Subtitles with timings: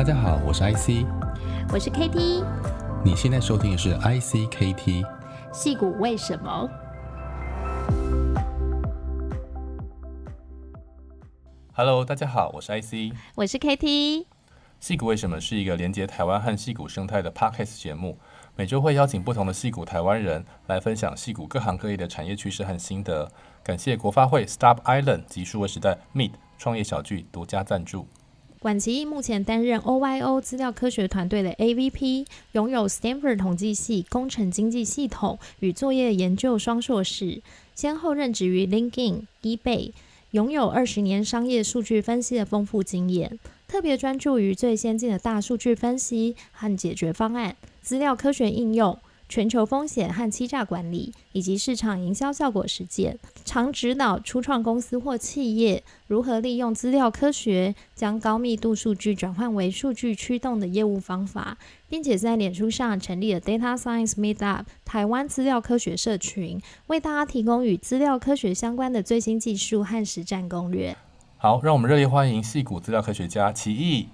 [0.00, 1.04] 大家好，我是 IC，
[1.70, 2.42] 我是 KT，
[3.04, 5.04] 你现在收听的是 ICKT。
[5.52, 6.66] 矽谷为什么
[11.74, 14.24] ？Hello，大家好，我是 IC，我是 KT。
[14.80, 18.18] 矽谷为什么是一个连接台湾和矽谷生态的 Podcast 节目，
[18.56, 23.30] 每周会邀请不同的矽谷台湾人来分享矽谷各行各业的产业趋势和心得。
[23.62, 28.08] 感谢国发会 Startup Island 及数位时代 Meet 创业小聚独家赞助。
[28.60, 37.40] 管其义目前担任 OYO 资料科学团队的 AVP，拥有 Stanford 统计系工程经济系统与作业研究双硕士，
[37.74, 39.92] 先后任职于 LinkedIn、eBay，
[40.32, 48.98] 拥有二十年商业数据分析的丰富经验，特别专注于最先进的大数据分析和解决方案、资料科学应用。
[49.30, 61.56] 全球风险和欺诈管理，以及市场营销效果实践，常指导初创公司或企业如何利用资料科学将高密度数据转换为数据驱动的业务方法，
[61.88, 70.96] 并且在脸书上成立了 Data Science Meetup 台湾资料科学社群，为大家提供与资料科学相关的最新技术和实战攻略。
[71.36, 74.08] 好，让我们热烈欢迎戏谷资料科学家奇艺。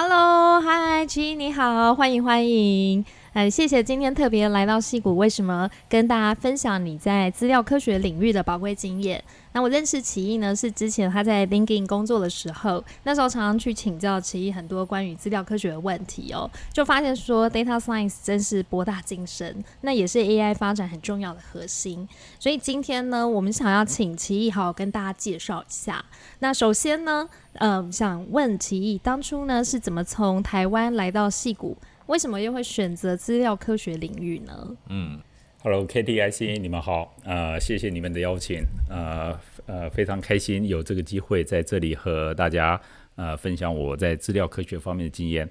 [0.00, 3.04] Hello，嗨，奇艺你好，欢迎欢迎。
[3.32, 9.24] 嗯，谢谢今天特别来到戏谷，为什么跟大家分享你在资料科学领域的宝贵经验？
[9.52, 22.08] 那我认识奇艺呢，是之前他在 LinkedIn 工作的时候，那时候常常去请教奇艺很多关于资料科学的问题哦，就发现说 Data Science 真是博大精深，那也是 AI 发展很重要的核心。
[22.38, 26.04] 所以今天呢，我们想要请奇艺好好跟大家介绍一下。
[26.40, 31.76] 那首先呢，嗯，想问奇艺当初呢是怎么从台湾来到戏谷？
[32.06, 34.76] 为什么又会选择资料科学领域呢？
[34.88, 35.20] 嗯
[35.68, 42.80] ，Hello KTIC，你们好，呃，谢谢你们的邀请，呃呃，非常开心有这个机会在这里和大家
[43.16, 45.46] 呃分享我在资料科学方面的经验。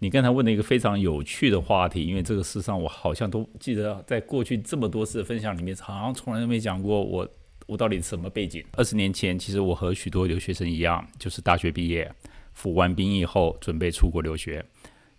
[0.00, 7.28] 你刚才问了一个非常有趣的话题，因为这个事上我好像都记得，在过去这么多次分享里面，好像从来都没讲过我
[7.68, 8.64] 我到底什么背景。
[8.72, 12.10] 二十年前，其实我和许多留学生一样，就是大学毕业，
[12.54, 14.64] 服完兵役后准备出国留学。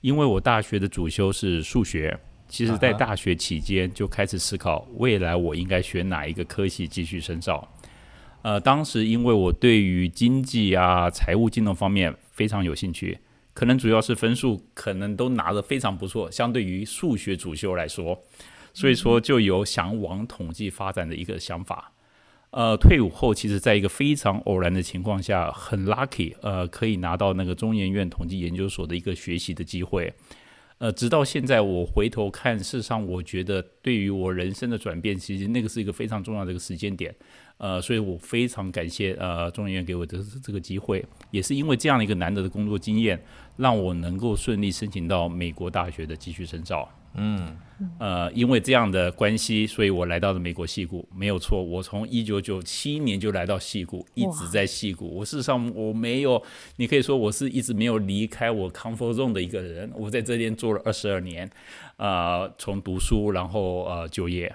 [0.02, 7.68] 因为我大学的主修是数学，其实在大学期间就开始思考未来我应该选哪一个科系继续深造。
[8.44, 13.18] 呃，当时因为我对于经济啊、财务金融方面非常有兴趣，
[13.54, 18.22] 可能主要是分数可能都拿得非常不错，相对于数学主修来说，
[18.72, 21.92] 所以说就有想往统计发展的一个想法。
[22.52, 30.14] 呃，退伍后，其实在一个非常偶然的情况下，很 lucky，呃，可以拿到那个中研院统计研究所的一个学习的机会。
[30.78, 37.16] 呃，直到现在，我回头看，事实上，我觉得对于我人生的转变，其实那个是一个非常重要的一个时间点。
[37.58, 43.22] 呃，所以我非常感谢呃中研院给我的这个机会，也是因为这样的一个难得的工作经验，
[43.58, 46.90] 让我能够顺利申请到美国大学的继续深造。
[47.18, 47.58] 嗯，
[47.98, 51.64] 呃，因为这样的关系，所以我来到了美国戏谷，没有错。
[51.64, 55.08] 我从一九九七年就来到戏谷，一直在戏谷。
[55.08, 56.44] 我事实上我没有，
[56.76, 59.90] 你可以说我是一直没有离开我 comfort zone 的一个人。
[59.96, 61.50] 我在这边做了二十二年，
[61.96, 64.54] 呃，从读书然后呃就业。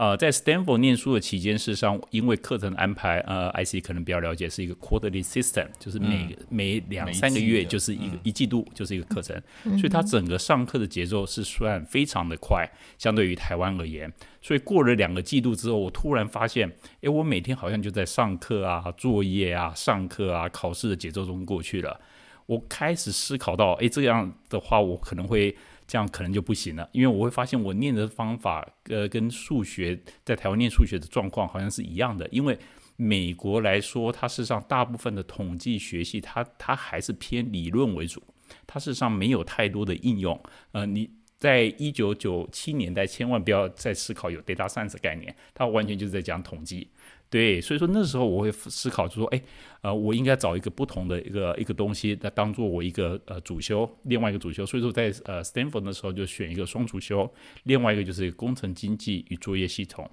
[0.00, 12.66] 呃，在 Stanford 念书的期间，事实上，因为课程安排，呃，IC 可能比较了解，是一个 quarterly system，就是每、嗯、每两三个月就是一个一季度就是一个课程，嗯、所以它整个上课的节奏是算非常的快，
[12.96, 14.10] 相对于台湾而言。
[14.40, 16.66] 所以过了两个季度之后，我突然发现，
[17.02, 22.00] 哎，我每天好像就在上课啊、作业啊、上课啊、考试的节奏中过去了。
[22.46, 25.54] 我开始思考到，哎，这样的话，我可能会。
[25.90, 32.28] 这样可能就不行了，因为我会发现我念的方法，呃，跟数学在台湾念数学的状况好像是一样的。
[32.30, 32.56] 因为
[32.94, 38.22] 美国来说，它事实上大部分的统计学系，它它还是偏理论为主，
[38.68, 40.40] 它事实上没有太多的应用。
[40.70, 46.88] 呃，你在一九九七年代千万不要再思考有 data science 概念，它完全就是在讲统计。
[47.30, 49.40] 对，所以说那时候我会思考，就说，哎，
[49.82, 54.66] 呃，我应该找一个不同的一个一个东西来当做我一个呃主修，另外一个主修。
[54.66, 57.32] 所以说在呃 Stanford 的时候就选一个双主修，
[57.62, 60.10] 另外一个就是工程经济与作业系统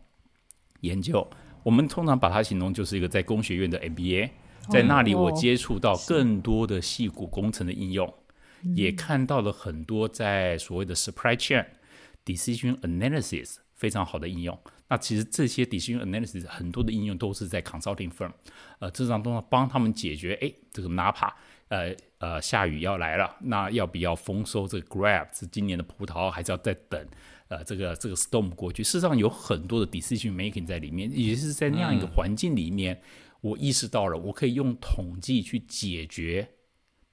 [0.82, 1.28] 研究。
[1.64, 4.30] 我们通常把它形容就是一个在工学院的 MBA，
[4.70, 8.14] 在那里我接触到更多的细骨工程的应用，
[8.76, 11.66] 也看到了很多在所谓的 supply chain
[12.24, 14.58] decision analysis 非常好的应用。
[14.90, 18.32] 那其实这些 decision analysis 很多的应用都是在 consulting firm，
[18.80, 20.34] 呃，这张都要帮他们解决。
[20.42, 21.32] 哎，这个 Napa，
[21.68, 24.68] 呃呃，下雨要来了，那要不要丰收？
[24.68, 27.06] 这个 grapes 是今年的葡萄，还是要再等？
[27.50, 33.02] 呃，这个这个 storm 过去，事实上有很多的 decision making 在里面，也是在那样一个环境里面，嗯、
[33.42, 36.50] 我意识到了，我可以用统计去解决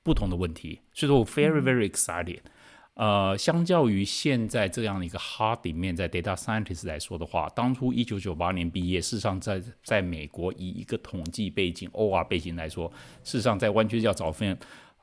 [0.02, 2.40] 不同的问题，所以说我 very very excited。
[2.94, 12.88] 呃，相较于现在这样的一个 hard 里面，在 data scientist 来说的话，当初一九九八年毕业，事实上在在美国以一个统计背景 OR 背景来说，
[13.24, 14.56] 事实上在湾区要找份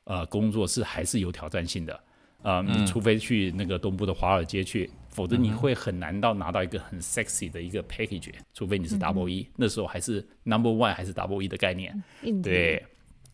[0.05, 1.99] 呃工作是还是有挑战性的。
[2.43, 12.01] 呃，你除非去那个东部的华尔街去，否则你会很难到拿到一个很 sexy 的一个 package，除非你是 double E，那时候还是 number one 还是 double E 的概念，
[12.41, 12.85] 对，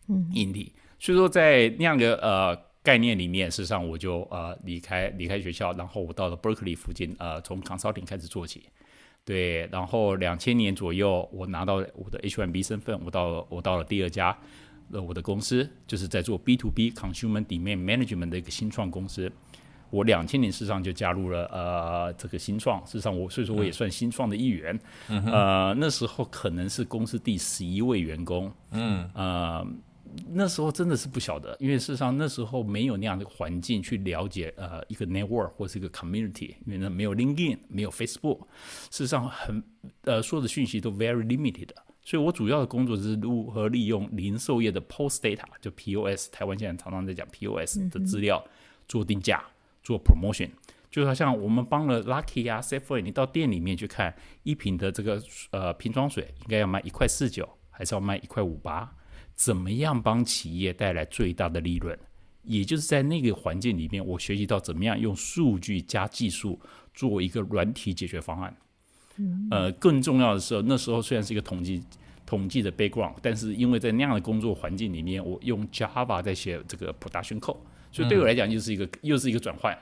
[0.08, 0.72] 嗯，硬体。
[0.98, 2.67] 所以说在那样的呃。
[2.88, 8.62] 概念里面，事实上我就呃离开离开学校，然后我到了 Berkeley 附近，呃，从 consulting 开始做起，
[9.26, 14.34] 对，然后两千年左右，我拿到我的 H1B 身份，我到了我到了第二家，
[14.90, 19.30] 呃，我的公司就是在做 B to B consumer demand management 的一个新创公司。
[19.90, 29.66] 我两千年事实上就加入了呃这个新创，事实上我所以说我也算新创的一员，嗯、呃，那时候可能是公司第十一位员工，嗯，呃。
[30.28, 38.38] 那时候真的是不晓得，因为事实上那时候没有那样的环境去了解呃一个 network 或是一个 community，因为呢没有 LinkedIn，没有 Facebook，
[38.90, 39.62] 事实上很
[40.02, 41.68] 呃所有的讯息都 very limited，
[42.02, 48.44] 所以我主要的工作是如何利用零售业的 POS data，就 POS，台湾现在常常在讲 POS 的资料
[48.86, 49.44] 做定价、
[49.82, 50.50] 做 promotion，
[50.90, 58.94] 就好像我们帮了 Lucky 啊 Safeway，你到店里面去看一瓶的这个呃瓶装水应该要卖一块四九，还是要卖一块五八？
[59.38, 61.96] 怎么样帮企业带来最大的利润？
[62.42, 66.58] 也就是在那个环境里面，我学习到怎么样用数据加技术
[66.92, 68.56] 做一个软体解决方案。
[69.16, 71.82] 嗯，呃，更重要的是，那时候虽然是一个统计
[72.26, 77.58] 统计的 background，但是因为在那样的工作环境里面，我用 Java 在写这个 production code，
[77.92, 79.76] 所以对我来讲就是一个又是一个转换。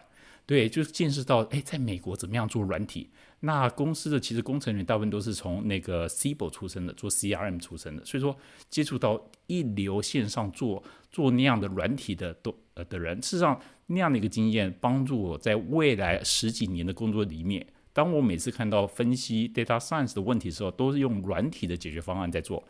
[0.44, 3.08] 对，就是见识到，哎，在美国怎么样做软体？
[3.40, 8.36] 那公司的其实工程员大部分都是从那个 Siebel 出身的，做 CRM 出身的，所以说
[8.70, 22.64] 接触到一流线上做做那样的软体的都呃的人，事实上那样的一个经验帮助我在未来十几年的工作里面，当我每次看到分析 data science 的问题的时候，都是用软体的解决方案在做。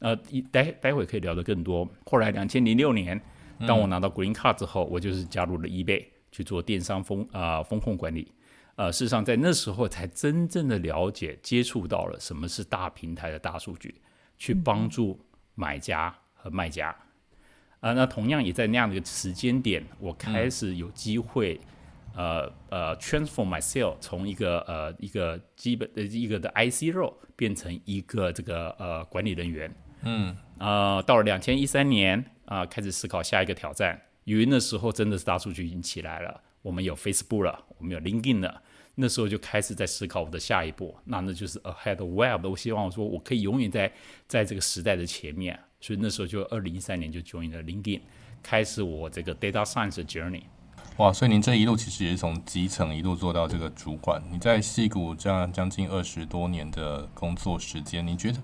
[0.00, 1.88] 呃，一待待会可以聊得更多。
[2.04, 3.20] 后来两千零六年，
[3.66, 6.04] 当我拿到 Green Card 之后，我就是加入了 eBay。
[6.30, 8.30] 去做电商风啊、呃、风控管理，
[8.78, 14.00] 呃，事实上在那时候才真正的了解、接触到了什么是大平台的大数据，
[14.36, 15.18] 去帮助
[15.56, 16.90] 买家和卖家。
[17.80, 21.60] 啊、呃，那同样也在那样的一个时间点，我开始有机会，
[22.14, 29.74] 呃呃，transform myself 从一个呃一个基本的一个的 IC role 变成一个这个呃管理人员。
[30.02, 34.00] 嗯，呃，到了两千一三年啊、呃，开始思考下一个挑战。
[34.22, 38.62] 因为那时候真的是大数据已经起来了，我们有 Facebook 了，我们有 LinkedIn 了，
[39.00, 42.44] 那时候就开始在思考我的下一步，那那就是 Ahead of Web。
[42.44, 43.92] 我希望我说我可以永远在
[44.26, 48.00] 在这个时代的前面，所以那时候就二零一三年就 join 了 LinkedIn，
[48.42, 50.42] 开始我这个 Data Science Journey。
[50.96, 54.20] 哇，所以您这一路其实也是从基层一路做到这个主管。
[54.32, 58.38] 你在戏谷这样将近二十多年的工作时间，你觉得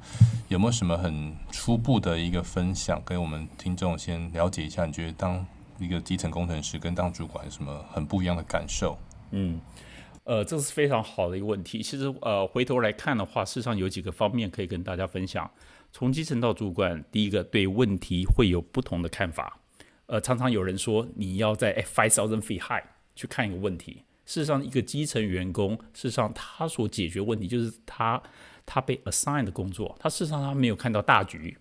[0.47, 4.87] 有没有什么很初步的一个分享，给我们听众先了解一下？
[4.87, 5.45] 你觉得当
[5.81, 8.97] 一个基层工程师跟当主管有什么很不一样的感受？
[9.33, 9.61] 嗯，
[10.25, 11.83] 呃，这是非常好的一个问题。
[11.83, 15.51] 其实，呃，回头来看的话，事实上有几个方面可以跟大家分享。
[15.93, 19.61] 从基层到主管，第一个对问题会有不同的看法。
[20.07, 24.03] 呃，常常有人说你要在 five thousand feet high 去看一个问题。
[24.27, 28.21] 事实上，一个基层员工，事实上他所解决问题就是他
[28.65, 31.57] 他被 assign 的工作，他事实上他没有看到大局。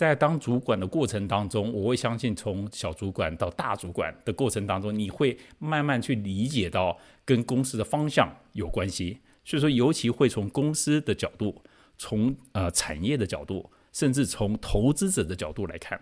[0.00, 9.18] 在当主管的过程当中，我会相信从小主管到大主管的过程当中，你会慢慢去理解到跟公司的方向有关系。
[9.44, 11.62] 所以说，尤其会从公司的角度，
[11.98, 16.00] 从呃产业的角度，甚至从投资者的角度来看，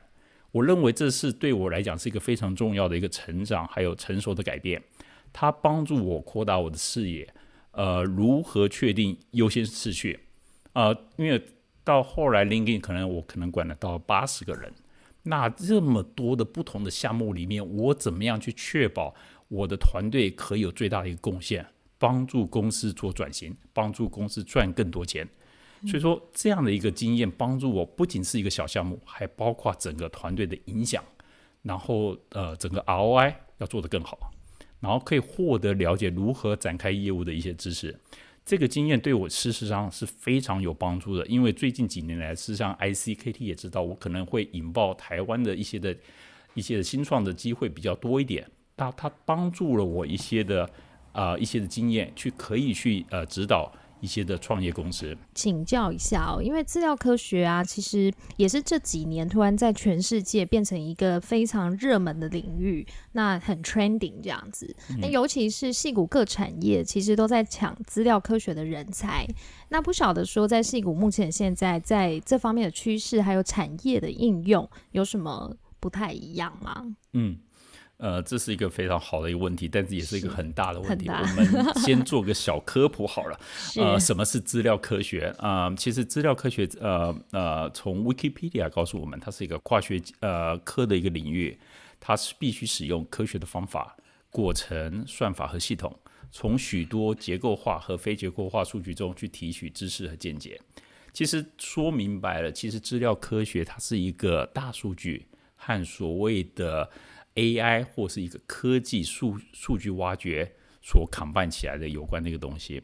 [0.53, 4.81] 我认为这是对我来讲是一个非常重要的一个成长，还有成熟的改变。
[5.33, 7.29] 它帮助我扩大我的视野，
[7.73, 10.21] 呃，如何确定优先次序，
[10.75, 11.43] 呃，因为。
[11.89, 14.71] 到后来，Linkin 可能我可能管得到八十个人，
[15.23, 19.15] 那这么多的不同的项目里面，我怎么样去确保
[19.49, 21.65] 我的团队可以有最大的一个贡献，
[21.97, 25.27] 帮助公司做转型，帮助公司赚更多钱？
[25.87, 31.03] 所以说这样的一个经验帮助我，不仅是一个小项目，还包括整个团队的影响，
[31.63, 34.31] 然后呃整个 ROI 要做得更好，
[34.81, 37.99] 然后可以获得了解如何展开业务的一些知识。
[38.49, 45.95] 这个经验对我事实上是非常有帮助的，因为最近几年来，事实上 ICKT 也知道我可能会引爆台湾的一些的
[46.55, 48.51] 一些的新创的机会比较多一点。
[48.77, 50.67] 那它帮助了我一些的
[51.13, 55.17] 啊、一些的经验，去可以去呃指导一些的创业公司。
[55.35, 64.75] 请教一下哦，因为资料科学啊，其实也是这几年突然在全世界变成一个非常热门的领域，那很 trending 这样子。
[64.99, 69.27] 那尤其是戏谷各产业其实都在抢资料科学的人才。
[69.71, 76.85] 那不晓得说，在戏谷目前现在在这方面的趋势还有产业的应用有什么不太一样吗？
[77.13, 77.39] 嗯。
[77.99, 81.09] 呃，这是一个非常好的一个问题，但是也是一个很大的问题。
[81.09, 83.41] 我们先做个小科普好了。
[83.77, 85.65] 呃，什么是资料科学啊？
[85.65, 91.59] 呃，其实资料科学，呃呃，从 Wikipedia 告诉我们，它是一个跨学呃科的一个领域，
[91.99, 93.97] 它是必须使用科学的方法、
[94.31, 95.99] 过程、算法和系统，
[96.31, 100.61] 从许多结构化和非结构化数据中去提取知识和见解。
[101.13, 105.27] 其实说明白了，其实资料科学它是一个大数据
[105.57, 106.89] 和所谓的。
[107.39, 110.53] AI 或是一个科技数数据挖掘
[110.83, 112.83] 所 combine 起来的有关的一个东西，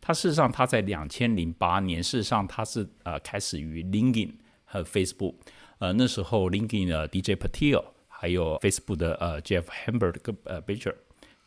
[0.00, 4.32] 它事实上它在两千零八年，事实上它是呃开始于 LinkedIn
[4.64, 5.34] 和 Facebook，
[5.78, 10.94] 呃那时候 LinkedIn 的 DJ Patil 还有 Facebook 的呃 Jeff Hamburger 跟呃 Becher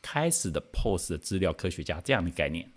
[0.01, 2.69] 开始的 Post 的资料科学家这样的概念，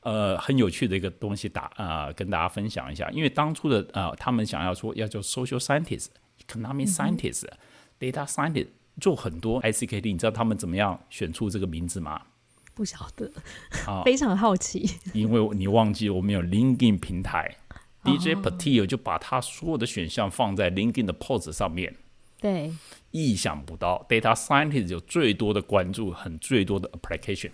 [0.00, 6.08] 呃很有趣的一个东西打啊、呃、跟大家分享一下，因为当初的呃他们想要说要做 Social Scientist、
[6.46, 7.58] Economic Scientist、嗯、
[7.98, 8.68] Data Scientist。
[9.00, 12.22] 做很多 ICKD，你知道他们怎么样选出这个名字吗？
[12.74, 13.30] 不晓得，
[13.86, 14.88] 啊，非常好奇。
[15.12, 17.56] 因为你忘记我们有 LinkedIn 平台
[18.04, 21.96] ，DJ Patil 就把他所有的选项放在 LinkedIn 的 post 上面。
[22.40, 22.72] 对，
[23.10, 27.50] 意想不到，Data Scientist 有最多的关注，很最多的 application。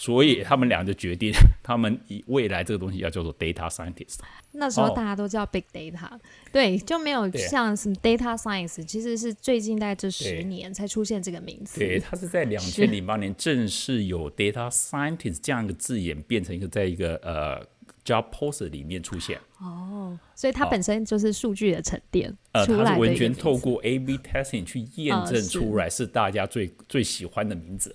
[0.00, 1.30] 所以他们俩就决定，
[1.62, 4.20] 他们以未来这个东西要叫做 data scientist。
[4.52, 6.18] 那时候大家都叫 big data，、oh,
[6.50, 11.78] 对，就没有像什么 data science，其实是最近大概这十年才出现这个名字。
[11.78, 17.62] 对，它是在两千零八年正式有 data scientist 这样一个字眼变成一个在一个呃
[18.02, 19.38] job post 里面出现。
[19.58, 27.94] 哦，所以它本身就是数据的沉淀、哦、呃，它是完全透过 A/B testing 去验证出来是大家最、哦、最喜欢的名字。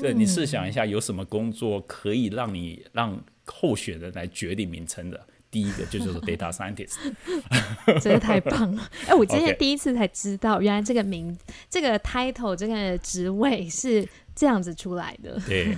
[0.00, 5.26] 对，你试想一下，有什么工作可以让你让候选人来决定名称的？
[5.50, 6.96] 第一个就叫做 data scientist，
[8.02, 8.90] 真的太棒了！
[9.06, 11.38] 哎，我今天 第一次才知道，原来这个名.
[11.70, 14.04] 这个 title、这个职位是
[14.34, 15.38] 这样子出来的。
[15.46, 15.72] 对，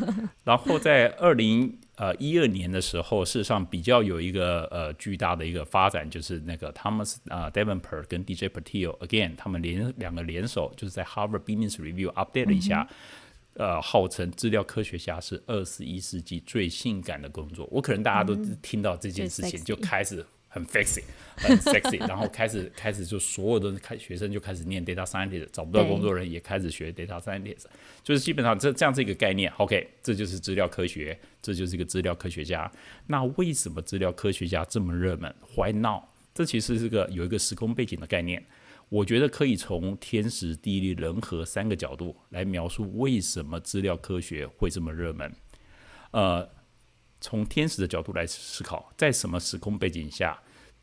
[0.45, 12.89] 然后在二零呃一二年的时候，事实上比较有一个呃巨大的一个发展，就是那个 Thomas 啊、呃、Devenport 跟 DJ Patil again，他们联两个联手，就是在 Harvard Business Review update 了一下。
[12.91, 12.97] 嗯
[13.59, 17.67] 呃，号称资料科学家是二十一世纪最性感的工作。
[17.73, 21.03] 我可能大家都听到这件事情，就开始很 sexy，
[21.37, 27.65] 很 sexy，然后开始开始就所有的开学生就开始念 data scientist，找不到工作人也开始学 data scientist，
[28.03, 29.51] 就是基本上这这样这个概念。
[29.57, 32.71] OK，这就是资料科学，这就是一个资料科学家。
[33.07, 36.03] 那为什么资料科学家这么热门？Why now？
[36.35, 38.45] 这其实是个有一个时空背景的概念。
[38.89, 45.35] 我觉得可以从天时地利人和三个角度来描述为什么资料科学会这么热门。
[46.13, 46.49] 呃，
[47.21, 50.41] 从天时的角度来思考，在什么时空背景下，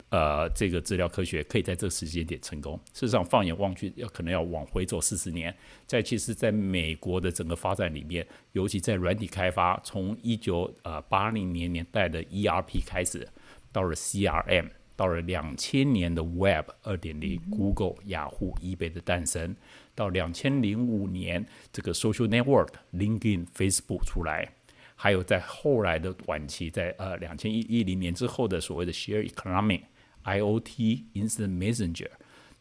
[0.10, 2.78] 呃，这个资料科学可以在这个时间点成功？
[2.94, 5.56] 事实上，放眼望去，要可能要往回走四十年。
[5.88, 13.28] 在其实，在美国的整个发展里面，尤其在软体开发，从一九呃八零年年代的 ERP 开始，
[13.72, 14.70] 到了 CRM。
[14.96, 19.56] 到了两千年的 Web 二点零，Google、雅虎、eBay 的诞生；
[19.96, 24.48] 到两千零五年这个 Social Network、LinkedIn、Facebook 出来；
[24.96, 29.82] 还有在后来的晚期，在呃两千一一零年之后的所谓的 Share Economy、
[30.24, 32.12] IoT、Instant Messenger，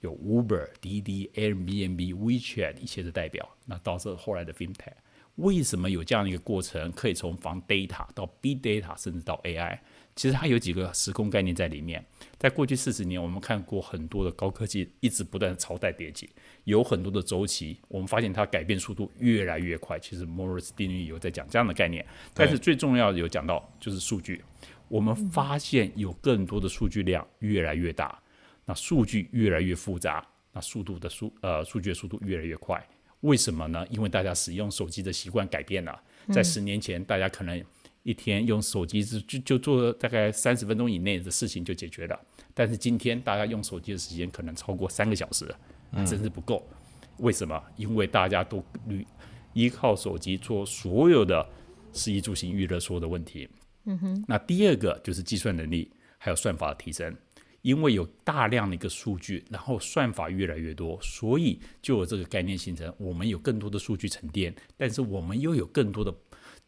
[0.01, 3.49] 有 Uber、滴滴、Airbnb、WeChat 一些的代表。
[3.67, 4.95] 那到这后来的 FinTech，
[5.37, 9.79] 为什么有这样一个过程，可以从防 Data 到 Big Data，甚至到 AI？
[10.15, 12.05] 其实它有几个时空概念在里面。
[12.39, 16.29] 在过去四十年，我们看过很多的高科技一直不断朝代迭起，
[16.65, 17.79] 有很多的周期。
[17.89, 19.99] 我们发现它改变速度越来越快。
[19.99, 22.05] 其实摩尔斯定律有在讲这样的概念，
[22.35, 24.43] 但是最重要的有讲到就是数据。
[24.89, 28.21] 我们发现有更多的数据量越来越大，
[28.67, 32.87] 那数据越来越复杂，那速度的速呃数据的速度越来越快。
[33.21, 33.87] 为什么呢？
[33.89, 36.03] 因为大家使用手机的习惯改变了。
[36.33, 37.65] 在十年前，大家可能
[38.03, 42.21] 一天用手机就就就做大概三十分钟以内的事情就解决了，
[42.53, 45.55] 但是今天大家用手机的时间可能超过三个小时，
[46.05, 46.69] 真是不够。
[47.19, 47.63] 为什么？
[47.77, 48.65] 因为大家都
[49.53, 51.47] 依靠手机做所有的
[51.93, 53.49] 食衣住行娱乐所有的问题。
[53.85, 54.25] 嗯哼。
[54.27, 57.15] 那第二个就是计算能力还有算法的提升，
[57.61, 62.93] 因为有大量的一个数据，然后算法越来越多，所以就有这个概念形成。
[62.99, 66.13] 我们有更多的数据沉淀，但是我们又有更多的。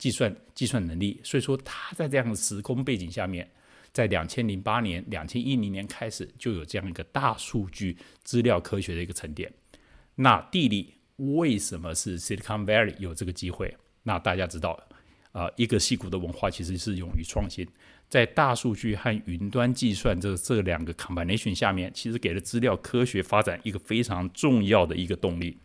[0.04, 1.18] 计算计算能力。
[1.24, 3.50] 所以说，他在这样的时空背景下面，
[3.90, 9.50] 在两千零八年、两千一零年开始就有这样一个大数据资料科学的一个沉淀。
[10.14, 13.74] 那地理为什么是 Silicon Valley 有这个机会？
[14.02, 14.78] 那大家知道，
[15.32, 17.66] 啊、一个矽谷的文化其实是勇于创新。
[18.10, 25.56] 在大数据和云端计算这这两个 combination 下面，其实给了资料科学发展一个非常重要的一个动力。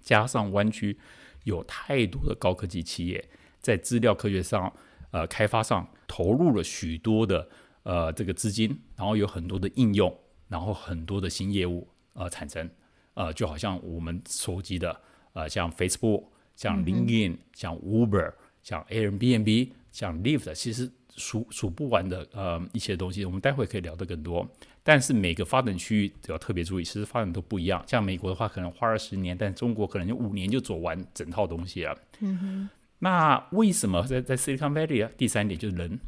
[0.00, 0.96] 加上湾区
[1.44, 3.22] 有太多的高科技企业
[3.60, 4.72] 在资料科学上
[5.10, 7.48] 呃开发上投入了许多的
[7.82, 10.14] 呃这个资金，然后有很多的应用，
[10.48, 12.68] 然后很多的新业务呃产生
[13.14, 15.00] 呃就好像我们收集的
[15.32, 16.24] 呃像 Facebook、
[16.56, 20.90] 像 LinkedIn、像 Uber、像 Airbnb、像 Lyft，其实。
[21.16, 24.48] 数数不完的呃一些东西，我们待会可以聊得更多。
[24.84, 27.82] 但是每个发展区域都要特别注意，其实发展都不一样。
[27.88, 31.98] 像美国的话，可能花二十年，但中国可能就五年就走完整套东西了。
[32.20, 32.68] 嗯哼。
[33.00, 35.10] 那为什么在在 Silicon Valley 啊？
[35.16, 35.98] 第三点就是人，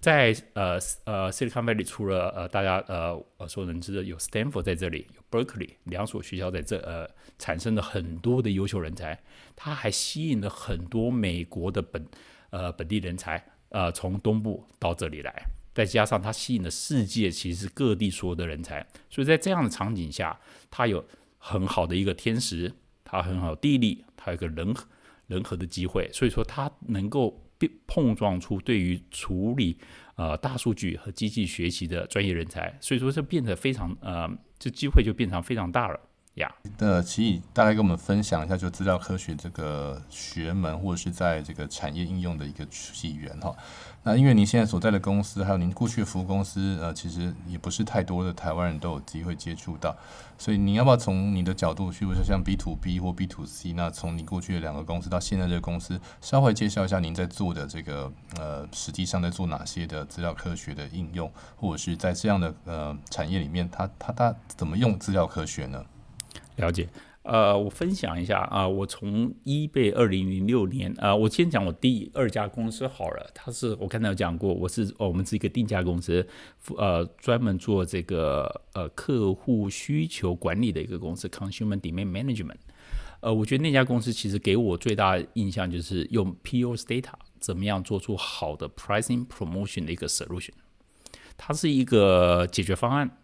[0.00, 7.08] 在呃呃 Silicon Valley 除了呃大家呃呃所能知的有 Stanford 在这里，有 Berkeley 两所学校在这呃
[7.38, 9.20] 产生了很多的优秀人才，
[9.56, 12.06] 它还吸引了很多美国的本
[12.50, 13.44] 呃本地人才。
[13.74, 15.32] 呃，从东部到这里来，
[15.72, 20.38] 再加上它吸引了世界其实各地所有的人才，所以在这样的场景下，
[20.70, 21.02] 它有
[21.38, 22.70] 很好的一个天时，
[23.02, 24.86] 它很好地利，它有一个人和
[25.26, 27.42] 人和的机会，所以说它能够
[27.86, 29.78] 碰撞出对于处理
[30.16, 36.00] 呃大数据和机器学习的专业人才，所以说这变得非常呃，这机会就变成非常大了。
[36.36, 43.54] 呀，那其实大概跟我们分享一下，就资料科学这个学门，或者是在这个产业应用的一个起源哈。
[44.02, 49.94] 那因为您现在所在的公司，还有您过去的服务公司，呃，其实也不是太多的台湾人都有机会接触到，
[50.38, 58.10] 所以您要不要从你的角度，譬如说像 B to B 或 B to C，那从你过去的两个公司到现在这个公司，稍微介绍一下您在做的这个
[58.40, 65.84] 呃，实际上在做哪些的资料科学的应用，或者是在这样的呃产业里面，它它它怎么用资料科学呢？
[66.62, 66.88] 了解，
[67.22, 76.26] 呃，我分享一下啊，我从 eBay 二零零六年啊，我先讲我第二家公司好了，它是我刚才有讲过，我是哦我们是一个定价公司，
[76.76, 82.60] 呃，专门做这个呃客户需求管理的一个公司，Consumer Demand Management。
[83.20, 90.50] 呃，我觉得那家公司其实给我最大印象就是用 POS data 怎么样做出好的 pricing promotion 的一个 solution，
[91.36, 93.18] 它是一个解决方案。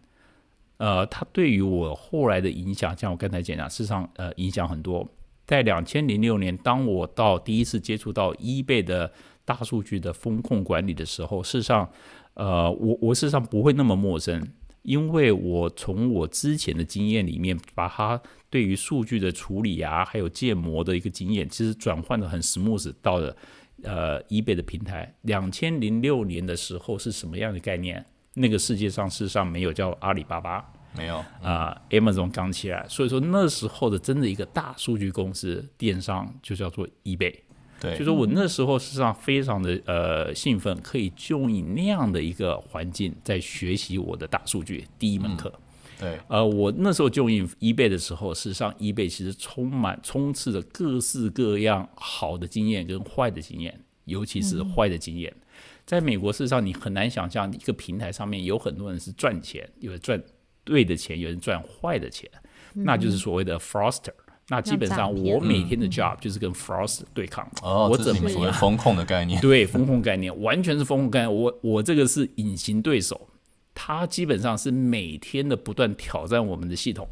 [0.79, 5.07] 呃，它对于我后来的影响，像我刚才讲的，事实上，呃，影响很多。
[5.45, 9.11] 在两千零六年，当我到第一次接触到 eBay 的
[9.43, 11.89] 大数据的风控管理的时候，事实上，
[12.35, 14.47] 呃，我我事实上不会那么陌生，
[14.83, 23.35] 因为我从我之前的经验里面，把它对于数据的处理啊，还有建模的一个经验，其实转换的很 smooth 到了
[23.83, 25.15] 呃 eBay 的平台。
[25.23, 28.05] 两千零六年的时候是什么样的概念？
[28.39, 30.63] 那个世界上事实上没有叫阿里巴巴，
[30.95, 31.17] 没有。
[31.43, 37.35] 啊、呃、Amazon 刚起来，所以说那时候的真的一个大数据公司电商就叫做 eBay，
[37.81, 45.51] 对，就说我那时候事实上非常的呃兴奋，可以就以那样的一个环境在学习我的大数据第一门课，
[45.99, 55.29] 嗯、对，呃，我那时候就用 eBay 的时候，事实上 eBay 其实充满充斥着各式各样好的经验跟坏的经验，尤其是坏的经验。
[55.31, 55.45] 嗯
[55.89, 60.21] 在美国，事实上你很难想象一个平台上面有很多人是赚钱，有人赚
[60.63, 62.29] 对的钱，有人赚坏的钱，
[62.75, 64.13] 嗯、那就是所谓的 fraudster。
[64.49, 67.51] 那基本上我每天的 job 就是跟 fraudster 对抗。
[67.63, 69.41] 哦，我怎么所谓风控的概念？
[69.41, 71.35] 对，风控概念完全是风控概念。
[71.35, 73.27] 我我这个是隐形对手，
[73.73, 77.09] 他基本上是每天的不断挑战我们的系统。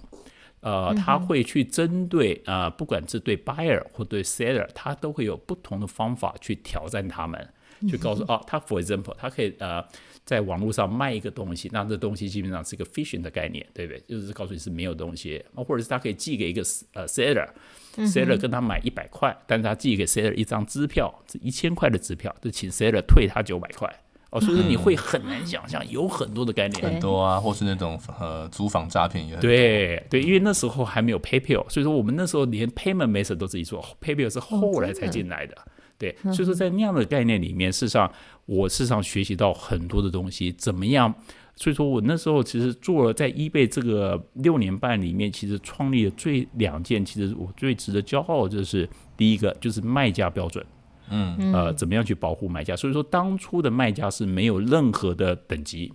[0.59, 7.49] 呃，他会去针对呃，不管是对 buyer 或对 seller，他都会有不同的方法去挑战他们。
[7.89, 9.83] 就告诉哦，他 for example，他可以呃
[10.25, 14.01] 在网络上卖一个东西，那这东西基本上是一个 phishing 的概念，对不对？
[14.07, 16.61] 就是告诉你是没有东西，或者是他可以寄给一个
[16.93, 23.93] 呃 seller，seller 跟他买一百块，但是他寄给 seller 一张支票，是一千块的支票，就请 seller 退他九百块。
[24.29, 29.49] 哦，所以说你会很难想象，有很多的概念，很多啊，或是那种呃租房诈骗也很多。
[29.49, 35.55] 对对，因为那时候还没有 PayPal，所以说我们那时候连 payment method 都自己做，PayPal 是后来才进来的。
[35.97, 38.11] 对，所以说在那样的概念里面，事实上
[38.45, 41.13] 我事实上学习到很多的东西，怎么样？
[41.55, 50.63] 所以说我那时候其实做了在 eBay 这个六年半里面，其实创立的最两件，其实我最值得骄傲的就是第一个就是卖家标准，
[51.09, 52.75] 嗯呃，怎么样去保护买家？
[52.75, 55.91] 所以说当初的卖家是没有任何的等级，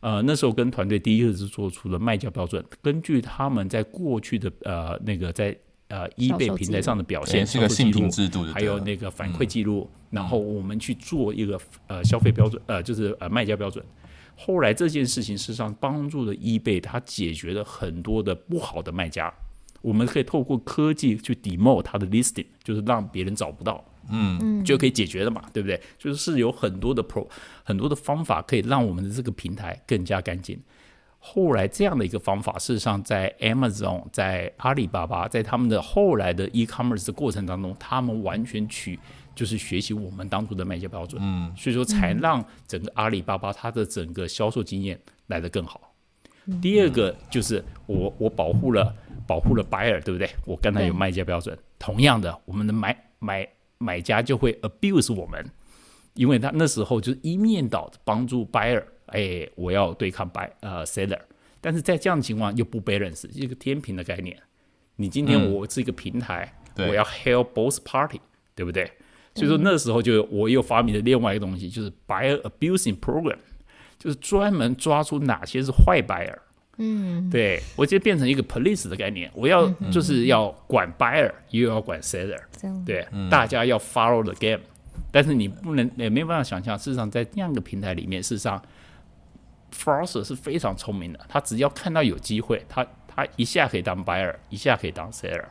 [0.00, 5.56] 呃，那时候跟团队第一个是做出了卖家标准，根据他们在过去的呃那个在
[5.90, 13.84] 呃 eBay 平台上的表现，是个信评制度，还有那个反馈记录，嗯、然后我们去做一个呃消费标准，呃就是呃卖家标准。
[14.34, 19.30] 后来这件事情事实上帮助了 eBay，它解决了很多的不好的卖家。
[19.82, 25.80] 我们可以透过科技去 demote 它的 listing，就是让别人找不到，嗯，就可以解决了嘛，对不对？
[25.98, 27.26] 就是是有很多的 pro
[27.64, 30.58] 很多的方法可以让我们的这个平台更加干净。
[31.22, 38.98] 后来这样的一个方法，事实上在 Amazon、在阿里巴巴，在他们的后来的 e-commerce 的过程当中，他们完全取
[39.34, 45.92] 就是学习我们当初的卖家标准，嗯，所以说才让整个阿里巴巴它的整个销售经验来得更好。
[46.62, 48.92] 第二个就是我我保护了
[49.26, 50.28] 保护了 buyer，对不对？
[50.46, 55.44] 我刚才有卖家标准，同样的，我们的买买买家就会 abuse 我们，
[56.14, 61.20] 因为他那时候就是一面倒帮助 buyer，哎，我要对抗 buy 呃 seller，
[61.60, 64.36] 但是在这样的情况又不 balance，一个天平的概念。
[64.96, 68.20] 你今天我是一个平台，我要 help both party，
[68.54, 68.90] 对不对？
[69.34, 73.36] 所以说那时候就我又发明了另外一个东西，就是 buyer abusing program。
[73.98, 76.34] 就是专门抓出哪些是坏 buyer，
[76.78, 82.40] 嗯，对我就变成一个 police 的概念，我要就是要管 buyer，又要管 seller，
[82.86, 84.62] 对，大家要 follow the game，
[85.12, 88.62] 但是你不能也没办法想象，事实上在这样一个平台里面，事实上
[89.74, 95.44] Force 是非常聪明的，他只要看到有机会，他他一下可以当 buyer，一下可以当 seller。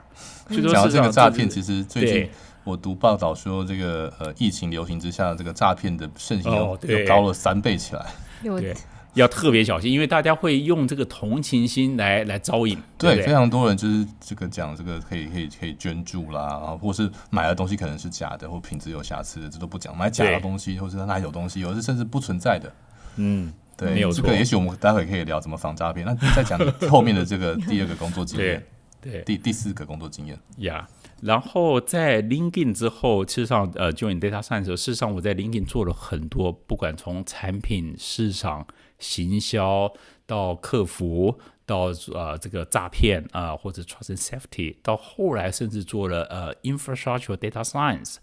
[0.48, 2.30] 所以说，讲这个诈骗，其实最近
[2.64, 8.06] 我读报道说，这个呃疫情流行之下，这个诈骗的盛行又又高了三倍起来。
[8.44, 8.76] 对，
[9.16, 12.78] 要特别小心，因为大家会用这个同情心来来招引。
[12.98, 19.98] 对，对，非常多人就是这个讲这个可以可以可以捐助啦，然后或是买的东西可能是假的，或品质有瑕疵的，这都不讲。
[19.98, 22.72] 买假的东西，或是那有东西，有的甚至不存在的。
[23.16, 24.22] 嗯，对，没有错。
[24.22, 26.06] 这个也许我们待会可以聊怎么防诈骗。
[26.06, 28.64] 那再讲后面的这个 第二个工作经验，
[29.02, 30.38] 对，第第四个工作经验。
[30.58, 30.88] 呀。
[31.22, 38.66] 然后在 LinkedIn 之后，事实上，呃，join Data Science 事实上我在 LinkedIn 做了很多，不管从产品、市场、
[39.00, 39.92] 行销
[40.26, 48.16] 到客服，到呃这个诈骗啊、呃，或者 Trust and Safety，到后来甚至做了呃 Infrastructure Data Science。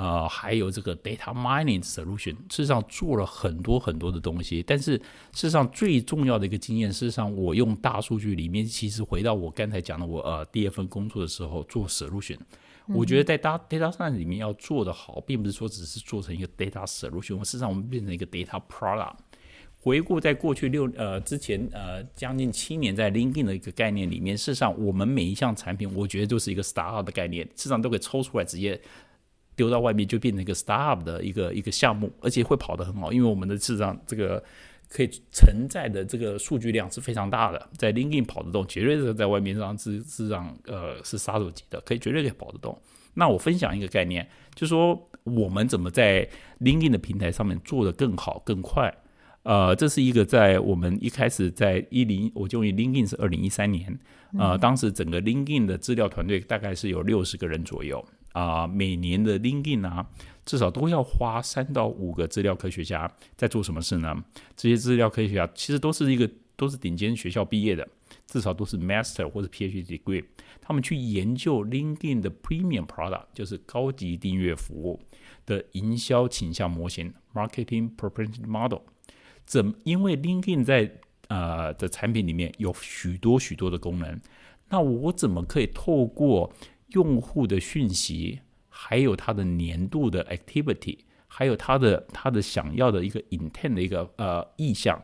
[0.00, 12.38] 呃，还有这个 data mining solution，事实上做了很多很多的东西，但是事实上最重要的一个经验，事实上我用大数据里面，其实回到我刚才讲的我，我呃第二份工作的时候做 solution，
[12.86, 19.16] 我觉得在 data data science 里面要做的好，并不是说只是做成一个 data solution，事实上我们变成一个 data product。
[19.82, 28.80] 回顾在过去六呃之前呃将近七年在 LinkedIn 的一个概念里面，事实上我们每一项产品，我觉得都是一个 startup 的概念，事实上都可以抽出来直接。
[29.60, 34.42] 丢到外面就变成一个 startup 的一个一个项目，而且会跑得很好，因为我们的市场这个
[34.88, 42.80] 可以承载的这个数据量是非常大的，在 LinkedIn 跑得动，绝对是在外面上是是让呃是杀手级的，可以绝对可以跑得动。
[43.12, 46.26] 那我分享一个概念，就是说我们怎么在
[46.60, 48.90] LinkedIn 的平台上面做得更好更快。
[49.42, 53.98] 呃，这是一个在我们一开始在一零，我就以 LinkedIn 是二零一三年，
[54.38, 58.02] 呃，当时整个 LinkedIn 的资料团队大概是有六十个人左右。
[58.32, 60.06] 啊、每年的 LinkedIn 啊，
[60.44, 64.24] 至少都要花三到五个资料科学家在做什么事呢？
[64.56, 67.88] 这些资料科学家其实都是一个都是顶尖学校毕业的，
[68.26, 70.24] 至少都是 Master 或者 PhD degree。
[70.60, 75.00] 他们去研究 LinkedIn 的 Premium Product，就是高级订阅服务
[75.46, 78.82] 的营销倾向模型 （Marketing Propensity Model）。
[79.44, 84.20] 怎因为 LinkedIn 在呃的产品里面有许多许多的功能，
[84.68, 86.52] 那我怎么可以透过
[86.92, 95.00] 用户的讯息，还有他的年度的 activity，还有他的他的想要的一个 intent 的一个呃意向，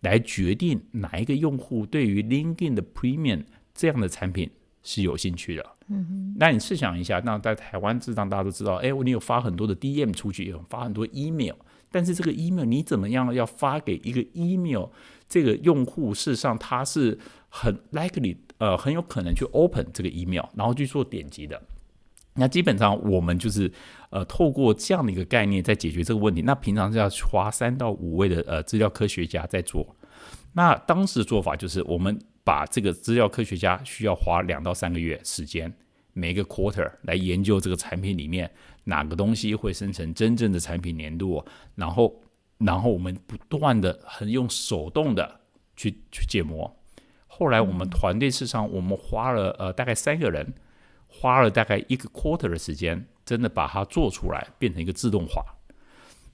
[0.00, 4.50] 来决定哪一个用户对于 LinkedIn 的 Premium 这样的产品
[4.82, 5.66] 是有兴趣的。
[5.88, 11.56] 嗯哼，那你试想一下，那在台湾，至少大家都知道，哎，你有发很多的 DM 出去，有发很多 email，
[11.90, 14.86] 但是这个 email 你怎么样要发给一个 email
[15.28, 18.36] 这个用户，事实上他是很 likely。
[18.60, 21.60] 呃，很有可能去 open 这个 email，然后去做点击的。
[22.34, 23.72] 那基本上我们就是
[24.10, 26.42] 呃，透过这样的一个概念在解决这个问题。
[26.42, 29.96] 那平常是要花三到五位的呃资料科学家在做。
[30.52, 35.72] 那当时做法就是，我们把这个资料科学家需要花两到三个月时间，
[36.12, 38.50] 每一个 quarter 来研究这个产品里面
[38.84, 41.42] 哪个东西会生成真正的产品年度，
[41.74, 42.14] 然后
[42.58, 45.40] 然后我们不断的很用手动的
[45.76, 46.76] 去去建模。
[47.40, 50.52] 后来我们团队事实上，我们花了呃大概三个人，
[51.08, 55.42] 花了大概一个 quarter 的时间，真的把它做出来，变成一个自动化。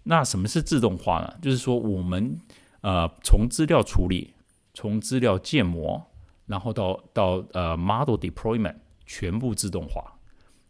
[0.03, 1.33] 那什么是自动化呢？
[1.41, 2.37] 就是说我们
[2.81, 4.35] 呃从资料处理，
[4.75, 6.05] 从资料建模，
[6.47, 8.75] 然后到到呃 model deployment，
[9.07, 10.19] 全部自动化。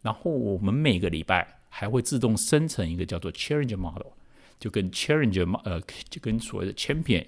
[0.03, 4.13] 然后我们每个礼拜还会自动生成一个叫做 Challenger Model，
[4.61, 7.27] 就跟 Challenger 呃就跟所谓的 Champion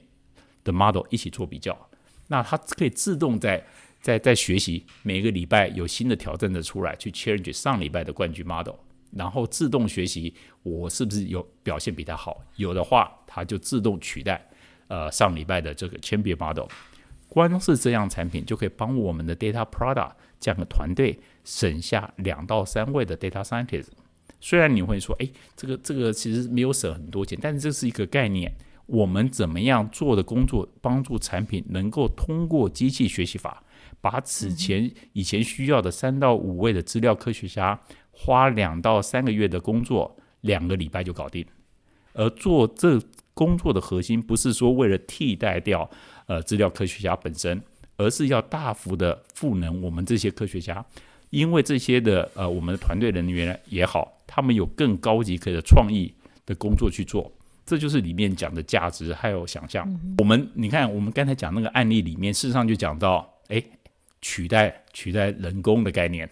[0.62, 1.87] 的 Model 一起做比较。
[2.28, 3.62] 那它可以自动在
[4.00, 8.76] 在在学习，每个礼拜有新的挑战者出来，去 change 上礼拜的冠军 model，
[9.10, 14.48] 然后自动学习我是不是有表现比他好，有的话，它就自动取代
[14.86, 16.68] 呃上礼拜的这个 champion model。
[17.28, 23.88] 光是这样产品就可以帮我们的 data product 这样的团队省下两到三位的 data scientist。
[24.40, 28.54] 虽然你会说，哎，这个这个其实没有省很多钱，但是这是一个概念。
[28.88, 33.62] 我们怎么样做的工作，帮助产品能够通过机器学习法，
[34.00, 37.78] 把此前以前需要的三到五位的资料科学家，
[38.10, 41.44] 花两到三个月的工作，两个礼拜就搞定。
[42.14, 42.98] 而做这
[43.34, 45.88] 工作的核心，不是说为了替代掉
[46.26, 47.62] 呃资料科学家本身，
[47.98, 50.82] 而是要大幅的赋能我们这些科学家，
[51.28, 56.14] 因为这些的呃我们的团队人员也好，他们有更高级可以的创意
[56.46, 57.30] 的工作去做。
[57.68, 59.86] 这就是里面讲的价值，还有想象。
[59.86, 63.62] 嗯、我们你看，我们刚才讲那个案例里面，事实上就讲到，哎，
[64.22, 66.26] 取代取代人工的概念。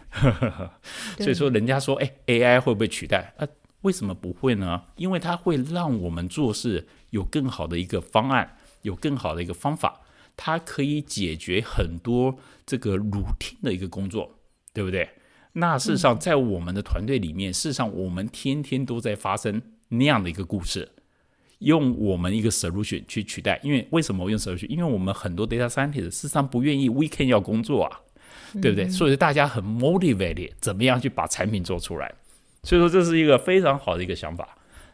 [1.20, 3.35] 所以说，人家说，哎，AI 会不会取代？
[3.37, 3.46] 啊，
[3.83, 4.83] 为什么不会呢？
[4.96, 10.01] 因为它会让我们做事有更好的一个方案，有更好的一个方法，
[10.38, 14.38] 它可以解决很多这个 routine 的一个工作，
[14.72, 15.07] 对不对？
[15.53, 20.88] 那事实上，在我们的团队里面，嗯、事实上我们天天都在发生那样的一个故事。
[21.61, 24.66] 用我们一个 solution 去取代，因为为什么我用 solution？
[24.69, 28.01] 因为我们很多 data scientist 事实上不愿意 weekend 要工作啊，
[28.61, 28.85] 对不对？
[28.85, 32.12] 嗯、所以大家很 motivated，怎么样去把产品做出来？
[32.62, 34.47] 所以说这是一个非常好的一个想法，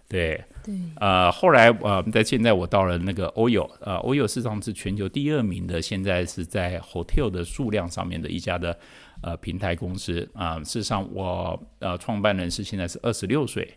[0.09, 0.45] 对。
[0.63, 0.75] 对。
[1.01, 8.79] 呃，后来呃，在现在我到了那个 Oyo，呃，Oyo 事实上是全球第二名的，现在是在 hotel 的数量上面的一家的
[9.23, 10.65] 呃平台公司啊、呃。
[10.65, 13.77] 事实上我呃创办人是现在是二十六岁。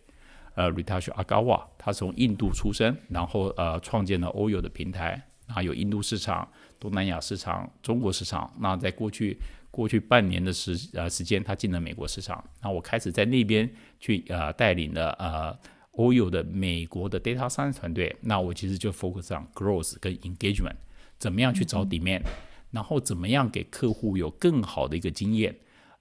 [0.55, 6.47] 呃，Ritesh Agawa，他从印度出生，然后呃创建了 Oyo 的平台，然后有印度市场、
[6.79, 8.51] 东南亚市场、中国市场。
[8.59, 9.37] 那在过去
[9.69, 12.43] 过去半年的时呃时间，他进了美国市场。
[12.61, 15.57] 那我开始在那边去呃带领了呃
[15.93, 18.15] Oyo 的美国的 Data Science 团队。
[18.21, 20.75] 那我其实就 focus on growth 跟 engagement，
[21.17, 22.31] 怎么样去找 demand，嗯，
[22.71, 25.53] 然后怎么样给客户有更好的一个经验。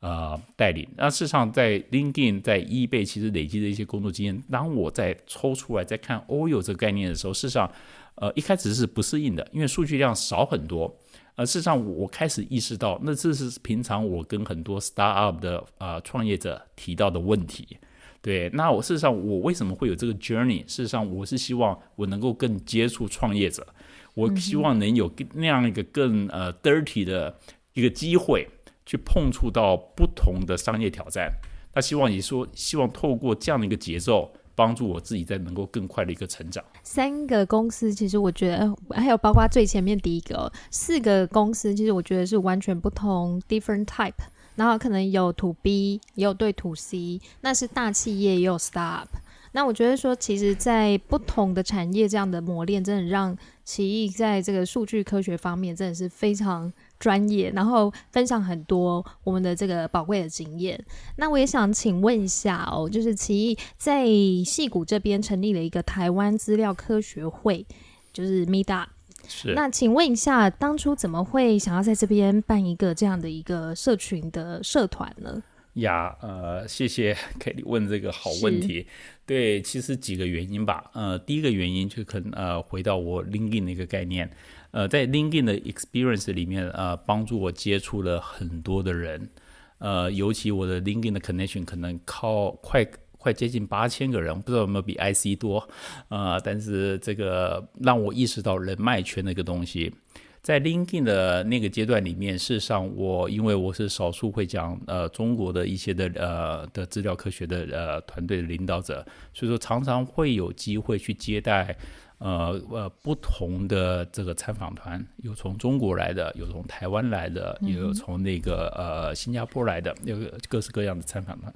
[0.05, 4.38] 呃，带领那事实上，在 LinkedIn、在 eBay 其实累积的一些工作经验。
[4.51, 7.73] 当我在抽出来在看 Oyo 这个概念的时候，事实上，
[8.17, 10.95] 呃，一开始是不适应的，因为数据量少很多。
[11.37, 17.79] 呃，事实上，我开始意识到，那这是平常我跟很多 startup 的呃创业者提到的问题。
[18.21, 20.61] 对，那我事实上，我为什么会有这个 journey？
[20.67, 23.67] 事实上，我是希望我能够更接触创业者，
[24.12, 27.35] 我希望能有那样一个更呃 dirty 的
[27.73, 28.47] 一个机会。
[28.87, 31.33] 去碰触到不同的商业挑战，
[31.75, 36.64] 那希望也说，希望透过这样的一个节奏，帮助我自己在能够更快的一个成长。
[36.83, 44.12] 三个公司，其实我觉得还有包括最前面第一个四个公司，其实我觉得是完全不同 different type，
[44.55, 49.07] 然后可能有 to B，也有对 to C，那是大企业也有 startup。
[49.53, 56.73] 那我觉得说，其实，在不同的产业这样的磨练，真的让奇异在这个数据科学方面真的是非常。
[57.05, 60.83] 专业，然后分享很多我们的这个宝贵的经验。
[61.17, 64.07] 那我也想请问一下哦，就是奇艺在
[64.43, 67.67] 戏谷这边成立了一个台湾资料科学会，
[68.11, 68.87] 就是 Meetup。
[69.29, 69.53] 是。
[69.53, 75.43] 那请问一下，当初怎么会想要在这边办一个这样的一个社群的社团呢？
[75.75, 78.87] 呀，呃，谢谢凯莉问这个好问题。
[79.27, 80.90] 对，其实几个原因吧。
[80.95, 84.31] 呃，第一个原因就可能呃，回到我 LinkedIn 的一个概念。
[84.75, 89.31] 呃，在 LinkedIn 的 experience 里面，呃，帮助我接触了很多的人，
[89.79, 92.85] 呃，尤其我的 LinkedIn 的 connection 可能靠快
[93.17, 95.69] 快接近八千个人，不知道有没有比 IC 多，
[96.09, 99.95] 呃，但是这个让我意识到人脉圈的一个东西，
[100.43, 111.77] 在 LinkedIn 的那个阶段里面，事实上我因为我是少数会讲呃中国的一些的呃的资料科学的呃团队的领导者，所以说常常会有机会去接待。
[112.25, 120.17] 呃呃，不同的这个参访团，有从中国来的，有从台湾来的，也有从那个呃新加坡来的，有
[120.49, 121.53] 各式各样的参访团。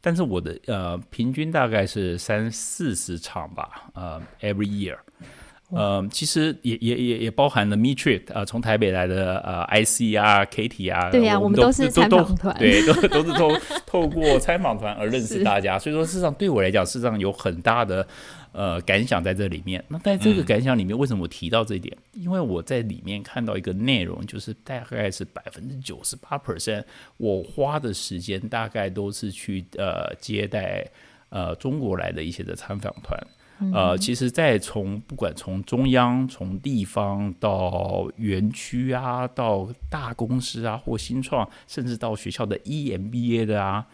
[0.00, 4.96] 但是我的呃平均大概是三四十场吧，呃，every year。
[5.70, 13.52] 呃，其实也也也也包含了 Meetrip 呃，从台北来的呃 IC 啊，Katie 啊，对呀、啊，我们都是参访团，对，都 都是透
[13.84, 15.78] 透过参访团而认识大家。
[15.78, 18.08] 所以说，事实上对我来讲，事实上有很大的
[18.52, 19.84] 呃感想在这里面。
[19.88, 21.96] 那在这个感想里面，为什么我提到这一点？
[22.14, 26.84] 嗯、因为我在里面看到一个内容，就是大概是百分之九十八 percent，
[27.16, 30.86] 我花的时间大概都是去呃接待
[31.28, 33.18] 呃中国来的一些的参访团。
[33.74, 43.84] 呃，其实，在从不管从中央、从地方到园区啊，到大公司啊，或新创，甚至到学校的 EMBA 的啊，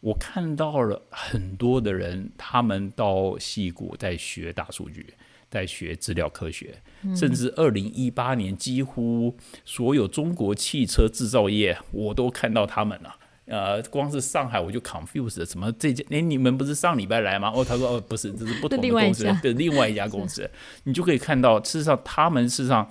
[0.00, 5.14] 我看到了很多的人，他们到西谷在学大数据，
[5.50, 6.74] 在学资料科学，
[7.14, 13.14] 甚至二零一八年，几乎所有中国汽车制造业，我都看到他们了。
[13.46, 16.04] 呃，光是上海我就 confused 什么这家？
[16.08, 17.52] 哎，你们不是上礼拜来吗？
[17.52, 20.48] 哦，他说哦，不是，这是不同的公司对另外一家公司。
[20.84, 22.88] 你就可以看到，事实上他们事实上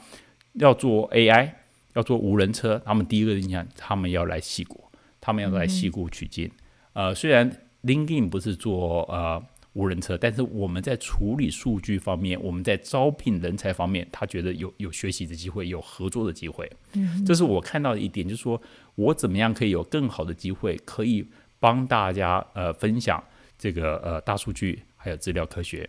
[0.53, 1.53] 要做 AI，
[1.93, 4.83] 要做无人车，他们第一个印象，他们要来西谷，
[5.21, 6.45] 他们要来西谷取经。
[6.45, 6.51] 嗯、
[6.93, 7.51] 呃，虽然
[7.83, 9.43] LinkedIn 不是做呃。
[9.73, 16.69] 无人车，但是我们在处理数据方面，我们在招聘人才方面，他觉得有有学习的机会，有合作的机会。
[16.93, 18.59] 嗯，这是我看到的一点，就是说
[18.95, 21.25] 我怎么样可以有更好的机会，可以
[21.59, 23.23] 帮大家呃分享
[23.59, 25.87] 这个呃大数据还有资料科学。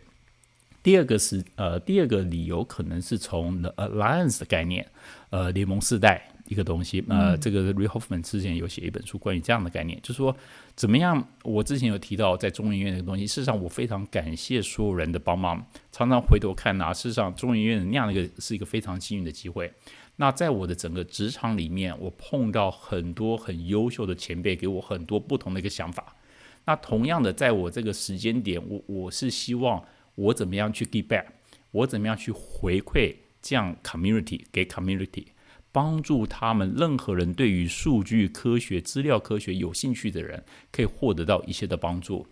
[0.83, 4.87] 第二个是呃第二个理由可能是从 Alliance 的概念，
[5.31, 6.31] 呃联盟世代。
[6.51, 10.37] 一个东西，呃，这个 Reid Hoffman 之前有写一本书关于这样的概念，就是说
[10.75, 11.25] 怎么样。
[11.45, 15.65] 我之前有提到在中医院的东西，事实上我非常感谢所有人的帮忙。
[15.93, 19.73] 常常回头看啊，事实上中医院那样的一个是一个非常幸运的机会。
[20.17, 26.17] 那在我的整个职场里面，我碰到很多很优秀的前辈，给我很多不同的一个想法。
[26.65, 29.81] 那同样的，在我这个时间点，我我是希望
[30.17, 31.27] 我怎么样去 give back，
[31.71, 35.27] 我怎么样去回馈这样 community 给 community。
[35.73, 42.27] 帮助他们，任何人对于数据科学、资料科学有兴趣的人，可以获得到一些的帮助。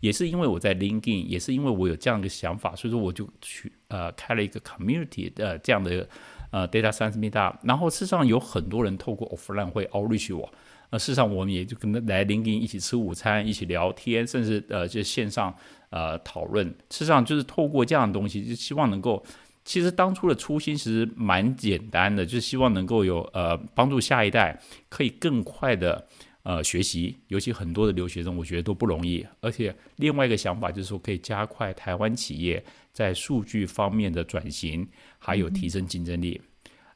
[0.00, 6.08] 也是因为我在 LinkedIn，也是因为我有这样一个想法，所以说我就去呃开了一个 community 的这样的
[6.50, 7.56] 呃 Data Science Meetup。
[7.62, 10.50] 然后事实上有很多人透过 offline 会 outreach 我，
[10.88, 15.54] 呃事实上我们也就跟他来 LinkedIn 一起吃午餐，一起聊天，甚至呃就线上
[15.90, 16.66] 呃讨论。
[16.88, 19.22] 事实上就是透过这样的东西，就希望能够。
[19.70, 26.04] 其实当初的初心其实蛮简单的，就是希望能够有呃帮助下一代可以更快的
[26.42, 29.24] 呃学习，尤其很多的留学生我觉得都不容易。
[29.40, 32.60] 而且另外一个想法就是说可以加快台湾企业
[32.92, 34.84] 在数据方面的转型，
[35.20, 36.40] 还有提升竞争力。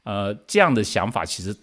[0.03, 1.57] 呃，这样的想法其实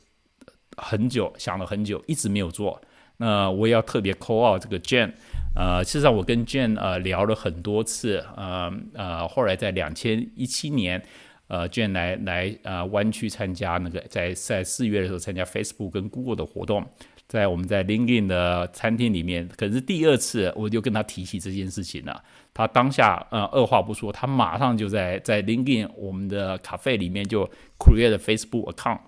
[0.78, 2.82] 很久想了很久，一直没有做。
[3.18, 5.12] 那我也要特别 call out 这个 Jane。
[5.54, 11.04] 呃，事实上，我跟 Jane 呃聊了很多次，呃呃，后来在两千一七年，
[11.48, 16.88] 呃，Jane 来来呃湾区参加那个在在四月的时候参加 Facebook 跟 Google 的活动，
[17.28, 27.46] 在我们在 LinkedIn 的餐厅里面，可是第二次我就跟他提起这件事情了，他当下呃二话不说，他马上就在在 LinkedIn 我们的咖啡里面就
[27.78, 29.00] create Facebook account，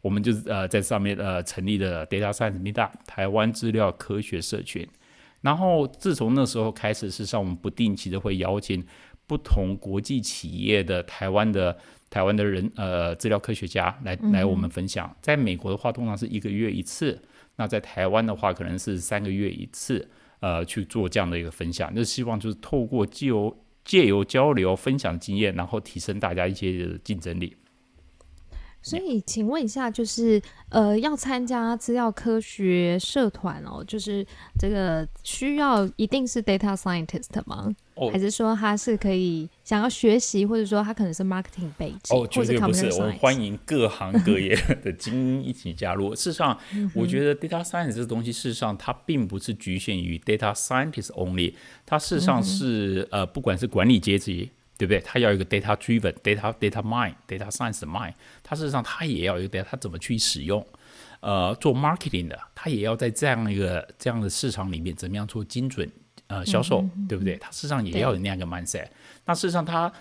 [0.00, 4.88] 我们就呃在上面呃成立了 Data Science Meetup 台湾资料科学社群。
[5.40, 8.84] 然后自从那时候开始，事实上我们不定期的会邀请
[9.26, 11.76] 不同国际企业的台湾的
[12.08, 15.14] 台湾的人呃资料科学家来来我们分享。
[15.20, 17.16] 在美国的话，通常是一个月一次；
[17.56, 20.08] 那在台湾的话，可能是三个月一次。
[20.42, 27.54] 呃，去做这样的一个分享，就希望就是透过借由借由交流分享经验，然后提升大家一些竞争力。
[28.82, 30.40] 所以，请问一下，就是
[30.70, 34.26] 呃，要参加资料科学社团哦，就是
[34.58, 37.68] 这个需要一定是 data scientist 吗？
[37.94, 42.16] 哦，还是说他是可以想要学习，或者说他可能是 marketing 背景？
[42.16, 46.14] 哦，绝对不是，我欢迎各行各业的精英一起加入。
[46.14, 46.58] 事实上，
[46.94, 51.52] 我觉得 data science 这个东西，事实上它并不是局限于 data scientist only，
[51.84, 54.50] 它事实上是呃，不管是管理阶级。
[54.80, 55.00] 对不对？
[55.00, 60.66] 他要一个 data driven data data mind data science mind，他事实上他也要一个 data，他怎么去使用？
[61.20, 65.86] 呃，做 marketing 的，他也要在这样一个这样的市场里面，怎么样做精准
[66.28, 67.36] 呃销售，嗯、对不对？
[67.36, 68.86] 他事实上也要有那样一个 mindset。
[69.26, 69.92] 那事实上，他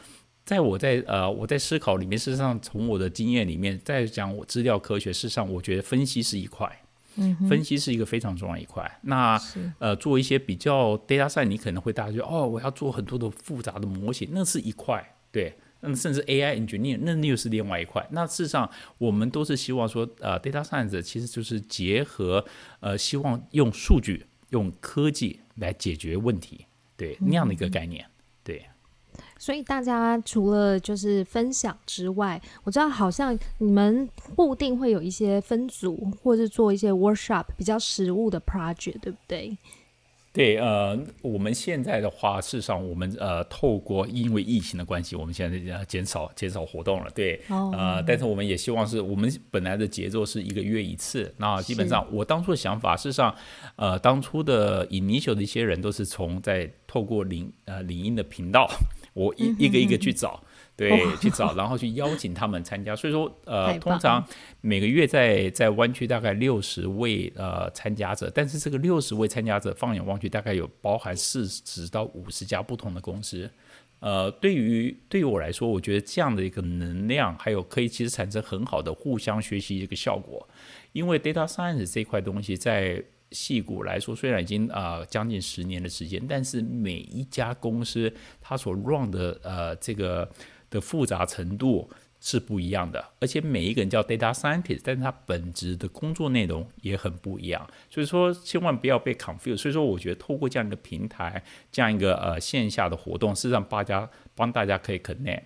[0.46, 6.74] 在我在呃我在思考里面，事实上从我的经验里面，在讲我资料科学，事实上我觉得分析是一块。
[7.50, 9.00] 分析是一个非常重要一块。
[9.02, 9.40] 那
[9.80, 15.16] 呃，做一些比较 data science，你可能会大家觉得哦，我要做很多的复杂的模型，那是一块。
[15.32, 18.06] 对，那甚至 AI engineer，那又是另外一块。
[18.12, 22.44] 那事实上，我们都是希望说，呃，data science 其实就是结合
[22.80, 26.66] 呃，希望用数据、用科技来解决问题，
[26.98, 28.04] 对那样的一个概念。
[28.04, 28.10] 对。
[29.40, 39.58] 所以大家除了就是分享之外，我知道好像你们固定会有一些分组，或是做一些 workshop 比较实物的 project，对不对？
[40.32, 53.36] 对，呃，我们现在的话，事实上，我们呃，透过因为疫情的关系，我们现在要减少减少活动了，对，哦、呃，但是我们也希望是我们本来的节奏是一个月一次，那基本上我当初的想法，事实上，
[53.76, 58.70] 呃，当初的 initial 的一些人都是从在透过领呃领英的频道，
[59.20, 60.42] 我一一个一个去找。
[60.44, 60.48] 嗯
[60.80, 62.96] 对，去找，然后去邀请他们参加。
[62.96, 64.26] 所以说，呃，通常
[64.62, 73.52] 每个月在在湾区大概六十位呃参加者，但是这个六十位参加者放眼望去，大概有包含四十到五十家不同的公司。
[74.00, 80.48] 呃，对于对于我来说，我觉得这样的一个能量，还有可以其实产生很好的互相学习一个效果。
[80.94, 90.30] 因为 data science 这块东西在戏骨来说，虽然已经啊、呃、将近十年的时间，但是每一家公司它所 run 的呃这个。
[90.72, 91.90] 的复杂程度
[92.22, 99.58] 是不一样的，而且每一个人叫 data scientist，但是他本质的工作内容也很不一样，所以说千万不要被 confuse。
[99.58, 105.42] 所以说，我觉得透过这样一个平台，这样一个呃线下的活动，是让大家帮大家可以 connect。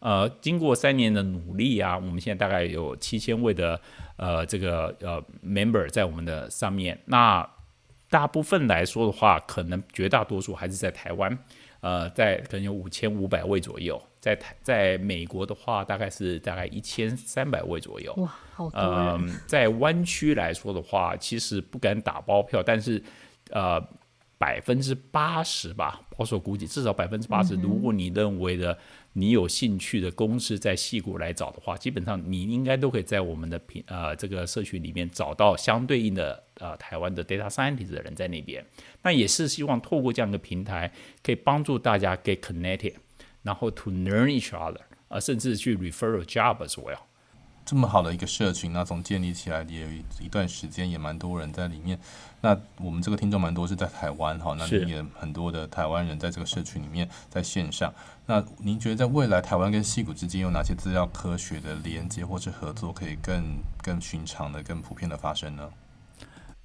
[0.00, 3.80] 呃，经过三年的努力啊，我们现在大概有七千位的
[4.16, 6.98] 呃这个呃 member 在我们的上面。
[7.06, 7.48] 那
[8.08, 11.38] 大部分来说的话，可能绝大多数还是在台湾，
[11.80, 14.00] 呃，在可能有五千五百位左右。
[14.20, 18.12] 在台，在美国的话，大概是大概一千三百位左右。
[18.16, 23.00] 哇，好多嗯，在湾区来说的话，其实不敢打包票，但是
[23.50, 23.80] 呃，
[24.38, 27.54] 百分之八十吧，保守估计至少百分之八十。
[27.54, 28.76] 如果你认为的
[29.14, 38.64] 你有兴趣的公司在细谷来找的话，基本上你应该都可以在我们的平呃这个社群里面找到相对应的呃台湾的 data scientist 的人在那边。
[39.02, 42.94] 那也是希望透过这样的平台，可以帮助大家 get connected。
[43.42, 46.98] 然后 to learn each other，啊，甚至去 refer a job as well。
[47.66, 49.88] 这么好的一个社群，那从建立起来也有
[50.20, 51.98] 一段时间，也蛮多人在里面。
[52.40, 57.92] 那我们这个听众蛮多是在台湾哈，那也很多的台湾人在这个社群里面在线上。
[58.24, 65.68] 那您觉得在未来台湾跟西谷之间有哪些资料科学的连接或是合作，可以更更寻常的、更普遍的发生呢？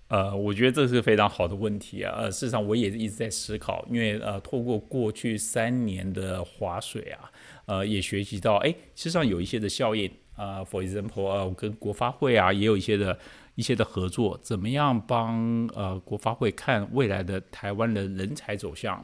[0.10, 2.14] 呃，我觉得这是非常好的问题啊。
[2.16, 7.32] 呃，事实上我也一直在思考，因为呃，透过过去三年的划水啊，
[7.66, 10.20] 呃，也学习到，哎，事实上有一些的效应啊。
[10.42, 13.18] 呃，for example，呃，我跟国发会啊，也有一些的
[13.54, 18.96] 一些的合作，怎么样帮呃国发会看未来的台湾的人才走向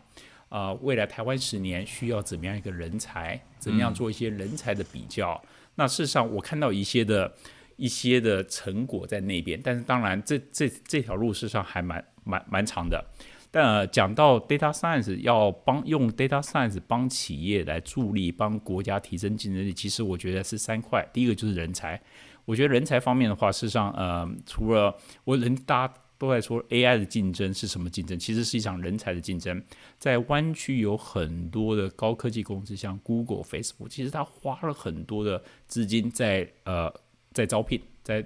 [0.50, 5.40] 啊，呃，未来台湾十年需要怎么样一个人才，怎么样做一些人才的比较。
[5.44, 5.50] 嗯。
[5.76, 7.32] 那事实上我看到一些的。
[7.78, 13.06] 一些的成果在那边，但是当然这，这这这条路事实上还蛮蛮蛮长的。
[13.52, 21.08] 但、呃、讲到 data science 要帮用 data science 帮企业来助力帮国家提升竞争力，其实我觉得是三块。
[21.14, 22.02] 第一个就是人才，
[22.46, 29.64] 我觉得人才方面的话，事实上，呃，除了我人大家都在说 AI 的竞争是什么竞争，其实是一场人才的竞争。
[29.98, 36.94] 在湾区有很多的高科技公司，像 Google、Facebook，其实它花了很多的资金在呃。
[37.34, 38.26] 在招聘，在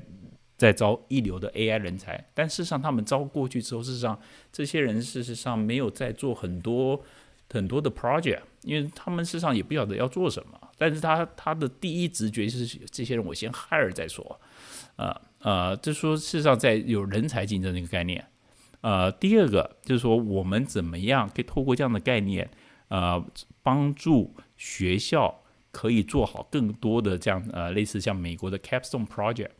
[0.62, 4.20] 在招一流的 AI 人才，但事实上他们招过去之后，事实上
[4.52, 7.04] 这些人事实上没有在做很多
[7.52, 10.52] 很多的 project，因为他们事实上也不晓得要做什么。
[10.78, 14.40] 但是他他的第一直觉是这些人我先 hire 再说，
[14.98, 18.24] 呃呃，就说事实上在有人才竞争的一个概念。
[18.82, 22.48] 呃，第二个就是说我们怎么样可以透过这样的概念，
[22.90, 23.26] 呃，
[23.64, 25.40] 帮助学校。
[25.74, 29.52] 可以做好更多的这样呃，类似像美国的 Capstone Project，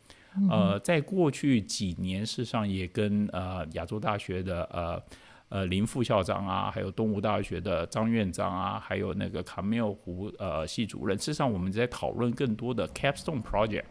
[0.50, 5.04] 呃，在过去几年，事实上也跟呃亚洲大学的呃
[5.50, 13.84] 呃林副校长啊，还有东吴大学的张院长啊，还有那个卡缪湖呃系主任，事实上我们在讨论更多的 Capstone Project，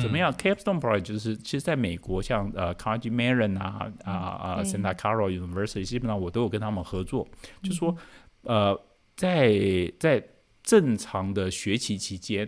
[0.00, 7.26] 怎么样？Capstone Project 就是其实在美国像呃 Carnegie Mellon 啊啊啊 Santa Clara University，基本上我都有跟他们合作，
[7.62, 7.96] 就是说
[8.42, 8.80] 呃
[9.16, 10.22] 在在。
[10.62, 12.46] 正常的学习期间，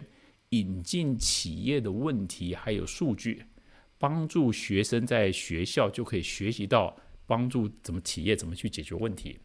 [0.52, 3.44] 引进企业的问题还有数据，
[3.98, 6.96] 帮助学生在学校就可以学习到
[7.26, 9.38] 帮助怎么企业怎么去解决问题。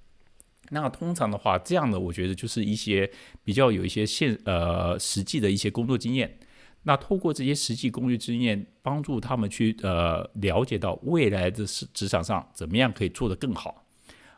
[0.70, 3.10] 那通常的话，这样的我觉得就是一些
[3.44, 6.40] 比较有一些现呃实际的一些工作经验。
[6.84, 13.86] 那透过这些实际工作经验，帮助他们去呃了解到未来的职职场上怎么样可以做得更好。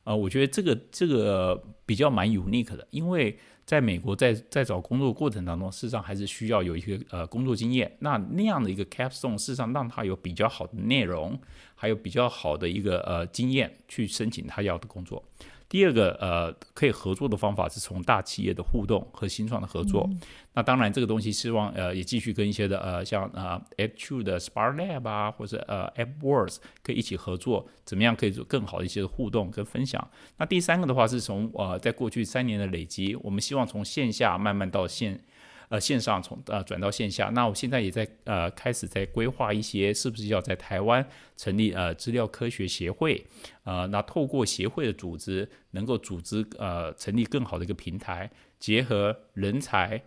[0.03, 3.37] 呃，我觉得这个这个比较蛮 unique 的，因为。
[3.69, 7.95] 在美国在，在找工作过程当中，事实上还是需要有一些呃工作经验。
[7.99, 11.39] 那那样的一个 capstone，事实上让他有比较好的内容，
[11.75, 15.23] 还有比较好的一个呃经验去申请他要的工作。
[15.69, 20.03] 第二个呃，可以合作的方法是从大企业的互动和新创的合作。
[20.11, 20.19] 嗯、
[20.55, 30.05] 那当然，这个东西希望呃也继续跟一些的呃像呃 H2 的 Spark Lab 啊，或者呃 App Words 可以一起合作，怎么样可以做更好的一些互动跟分享。
[30.37, 35.21] 那第三个的话是从呃在过去三年的累积，我们希望从线下慢慢到线。
[35.69, 41.07] 呃，线上从呃转到线下，那我现在也在呃开始在规划一些，是不是要在台湾
[41.37, 43.23] 成立呃资料科学协会？
[43.63, 50.01] 呃，那透过协会的组织，能够组织呃成立更好的一个平台，结合人才，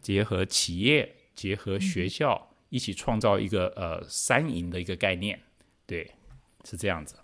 [0.00, 5.38] 结合企业，结合学校，一起创造一个呃三赢的一个概念。
[5.86, 6.10] 对，
[6.64, 7.16] 是这样子。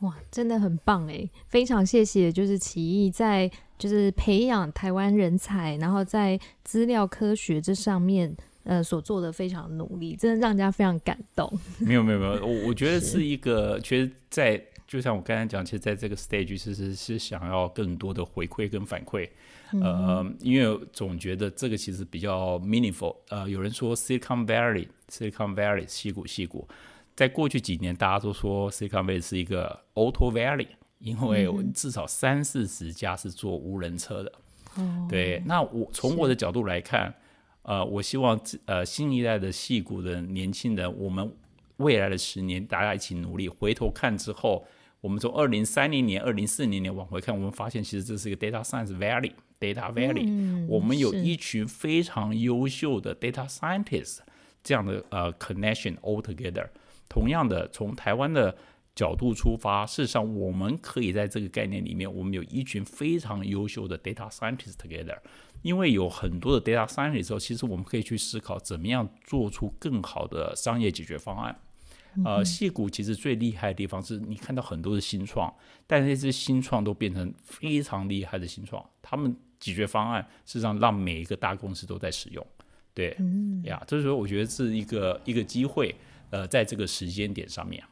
[0.00, 3.48] 哇，真的很棒诶，非常谢谢，就是奇艺在
[3.82, 11.52] 就是培养台湾人才，然后在资料科学这上面，呃，所做的非常努力，真的让人家非常感动。
[11.80, 19.28] 没有没有没有，我我觉得是一个，其实在就像我刚才讲，其实在这个 stage 其实是想要更多的回馈跟反馈，
[19.72, 23.16] 呃，嗯、因为总觉得这个其实比较 meaningful。
[23.30, 26.68] 呃，有人说 Silicon Valley，Silicon Valley，西谷西谷。
[27.16, 30.68] 在过去几年，大家都说 Silicon Valley 是一个 Auto Valley，
[31.02, 34.32] 因为至少三四十家是做无人车的。
[34.78, 37.12] 嗯、对，那我从我的角度来看，
[37.62, 41.30] 呃，我希望呃新一代的戏骨的年轻人，我们
[41.76, 44.64] 未来的十年大家一起努力，回头看之后，
[45.02, 54.20] 我们从二零三零年、二零四零年往回看，我们发现其实这是一个 Data Science Valley，Data Valley，、嗯、我们有一群非常优秀的 Data Scientists
[54.62, 56.66] 这样的呃 connection all together。
[57.08, 58.56] 同样的，从台湾的
[58.94, 65.18] 角度出发，事实上，我们可以在这个概念里面，我们有一群非常优秀的 data scientists together。
[65.62, 71.58] 因为有很多的 data scientists 之后，其实我们可以去思考怎么样做出更好的商业解决方案。
[72.16, 75.50] 嗯、呃，戏骨其实最厉害的地方是你看到很多的新创，
[75.86, 82.46] 但这些新创都变成非常厉害的新创，他们解决方案事实上让每一个大公司都在使用。
[82.92, 85.94] 对，嗯、呀，这时候我觉得是一个一个机会。
[86.30, 87.84] 呃，在这个时间点上面，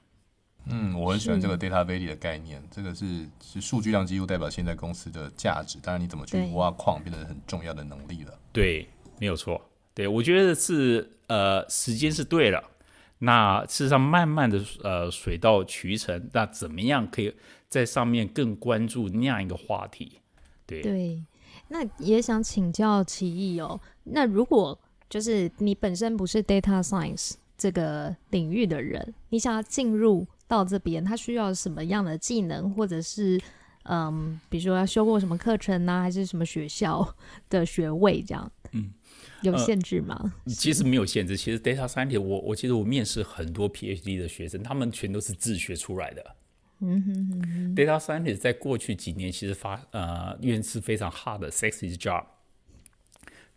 [0.66, 8.38] 嗯，我很喜欢这个 data valley 的概念，这个是是数据量几乎代表现在公司的价值，当然你怎么去挖矿变得很重要的能力了。
[8.52, 8.88] 对，
[9.18, 9.61] 没有错。
[9.94, 12.62] 对，我觉得是呃，时间是对了。
[13.18, 17.34] 那事实上，慢慢的呃，水到渠成，那怎么样可以
[17.68, 20.20] 在上面更关注那样一个话题？
[20.66, 21.24] 对对，
[21.68, 23.80] 那也想请教奇毅哦。
[24.04, 27.32] 那如果就是你本身不是 data science。
[27.61, 33.40] 这个领域的人，你想要进入到这边，他需要什么样的技能，或者是
[33.84, 37.14] 嗯，比如说要修过什么课程呢、啊，还是什么学校
[37.48, 38.51] 的学位这样？
[38.72, 38.90] 嗯，
[39.42, 40.16] 有限制吗？
[40.44, 41.36] 呃、 其实没有限制。
[41.36, 46.34] 其实 data scientist，我我其实我面试很多 PhD 的学生，他们全都是自学出来的。
[46.80, 47.76] 嗯哼哼哼。
[47.76, 52.24] data scientist 在过去几年其实发呃，因为是非常 hard 的 sexy job。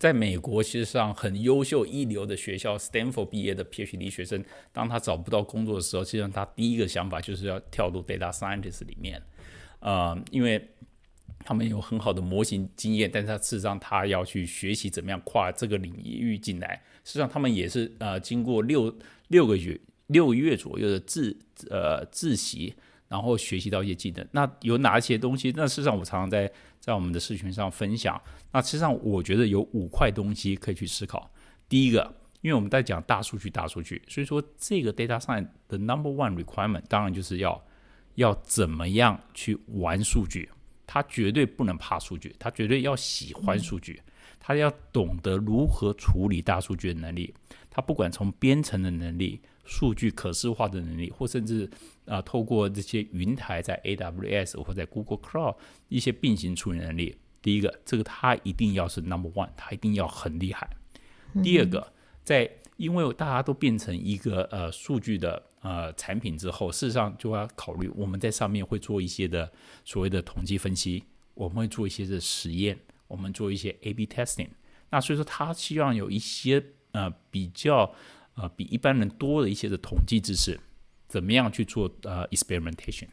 [0.04, 4.44] 在美国，其实上很优秀一流的学校，Stanford 毕业的 PhD 学生，
[4.74, 9.24] 当他找不到工作的时候，实际上他第一个想法就是要跳入 Data Scientist 里面，
[9.80, 10.62] 呃，因为
[11.46, 18.94] 他们有很好的模型经验，但是他事实上他要去学习怎么样跨这个领域进来，实际上他们也是呃经过六
[19.30, 21.34] 六个月六个月左右的自
[21.70, 22.76] 呃自习。
[23.14, 25.54] 然后学习到一些技能，那有哪一些东西？
[25.56, 28.20] 那事实上我常常在在我们的视频上分享。
[28.52, 31.32] 那实际上我觉得有五块东西可以去思考。
[31.70, 32.12] 第一个，
[32.42, 37.64] 因为我们在讲大数据，大数据，所以说这个 data science 的 number one requirement 当然就是要
[38.16, 40.50] 要怎么样去玩数据。
[40.88, 44.02] 他绝对不能怕数据，他绝对要喜欢数据，
[44.40, 47.32] 他要懂得如何处理大数据的能力。
[47.70, 49.40] 他不管从编程的能力。
[49.64, 51.70] 数据可视化的能力，或甚至
[52.06, 55.56] 啊、透过这些云台在 AWS 或在 Google Cloud
[55.88, 57.16] 一些并行处理能力。
[57.42, 60.70] 第一个，这个它一定要是 Number One，它一定要很厉害。
[61.42, 61.94] 第二个，
[62.24, 69.52] 在因为大家都变成一个呃数据的呃产品之后，事实上就要考虑我们在上面会做一些的
[69.86, 71.04] 所谓的统计分析，
[71.34, 74.50] 我们会做一些的实验，我们做一些 A/B testing。
[74.90, 76.62] 那所以说，他希望有一些
[76.92, 77.94] 呃比较。
[78.36, 80.60] 呃，比一般人多的一些的统计知识，
[81.08, 83.08] 怎么样去做呃 experimentation？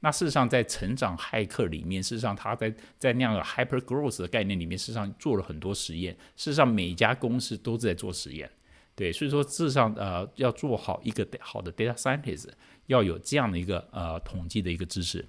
[0.00, 6.14] 那事实上，在成长骇客里面，事实上他在在那样的 hyper growth 的概念里面，事实上做了很多实验。
[6.36, 8.48] 事实上，每一家公司都在做实验，
[8.94, 12.48] 对，所以说事实上呃，要做好一个好的 data scientist，
[12.86, 15.26] 要有这样的一个呃统计的一个知识。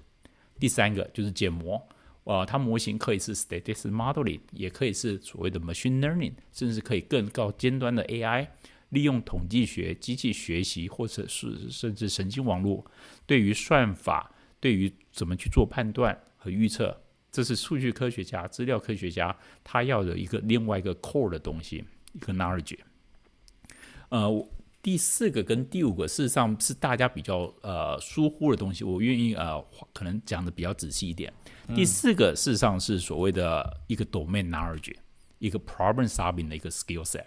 [0.60, 1.82] 第三个就是建模，
[2.22, 8.46] 呃，它模型可以是 statistical modeling，也可以是所谓的 machine learning，甚至可以更高尖端的 AI。
[8.90, 12.84] 利用统计学、机器学习，或者是甚至神经网络，
[13.26, 17.00] 对于算法，对于怎么去做判断，和预测，
[17.32, 22.78] 这是数据科学家、资料科学家他要的一个另外一个 core 的东西，一个 knowledge。
[24.08, 24.48] 呃，
[24.82, 31.32] 第四个跟第五个事实上是大家比较呃疏忽的东西，我愿意呃可能讲的比较仔细一点。
[31.76, 34.96] 第四个事实上是所谓的一个 domain knowledge，
[35.38, 37.26] 一个 problem solving 的一个 skill set，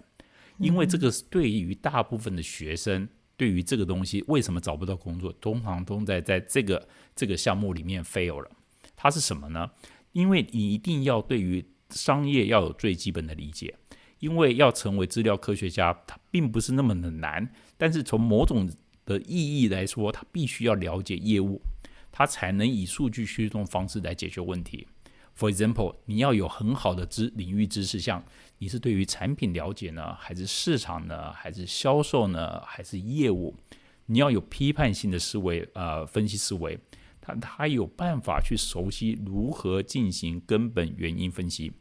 [0.57, 3.07] 因为这个对于大部分的学生。
[3.35, 5.33] 对于这个东西，为什么找不到工作？
[5.41, 8.49] 通常都在在这个这个项目里面 fail 了。
[8.95, 9.71] 它是什么呢？
[10.11, 13.75] 因为你一定要对于商业要有最基本的理解。
[14.19, 17.51] 因为要成为资料科学家，它并不是那么的难。
[17.75, 18.69] 但是从某种
[19.03, 21.59] 的意义来说，他必须要了解业务，
[22.11, 24.87] 他才能以数据驱动方式来解决问题。
[25.35, 28.23] For example，你要有很好的知领域知识，像
[28.63, 33.53] 你是对于产品了解呢，还是市场呢，还是销售呢，还是业务？
[34.05, 36.79] 你要有批判性的思维，呃，分析思维，
[37.19, 41.73] 他他有办法去熟悉如何进行根本原因分析，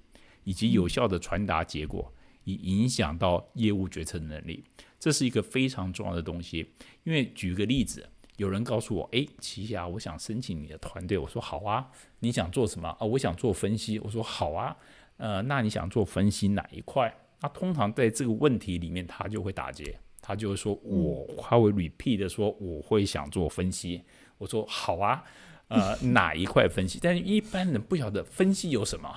[0.43, 2.12] 以及有效的传达结果，
[2.43, 4.64] 以影响到业务决策能力。
[4.99, 6.66] 这是一个非常重要的东西。
[7.05, 8.09] 因为举个例子。
[8.39, 11.18] 有人告诉我，诶，奇祺，我想申请你的团队。
[11.18, 11.87] 我说好啊，
[12.20, 13.05] 你想做什么啊？
[13.05, 14.01] 我想做分析。
[14.01, 14.74] 我说好啊，
[15.17, 17.15] 呃，那你想做分析哪一块？
[17.41, 24.03] 那通常在这个问题里面，他就会打结，他就会说我，他会 repeat 的说我会想做分析。
[24.39, 25.25] 我说好啊，
[25.69, 26.99] 呃， 哪一块分析？
[27.03, 29.09] 但是一般人不晓得分析有什么，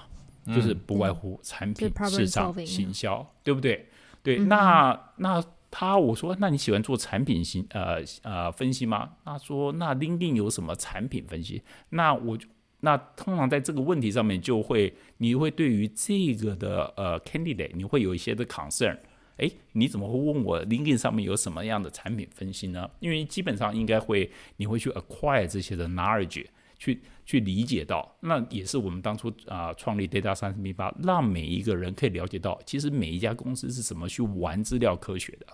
[0.48, 3.88] 就是不外乎产品、市场、行销，对不对？
[4.22, 5.44] 对，那那。
[5.78, 9.12] 他我说，那你喜欢做产品型呃呃分析吗？
[9.26, 11.62] 他说，那 LinkedIn 有什么产品分析？
[11.90, 12.38] 那我
[12.86, 18.96] 那通常在这个问题上面就会，你会对于这个的呃 candidate，你会有一些的 concern。
[19.38, 22.88] 诶，你怎么会问我 LinkedIn 上面有什么样的产品分析呢？
[23.00, 26.46] 因为基本上应该会，你会去 acquire 这些的 knowledge，
[26.78, 35.48] 去去理解到，那也是我们当初啊、创立 Data Science 108，让每一个人可以了解到，其实每一家公司是怎么去玩资料科学的。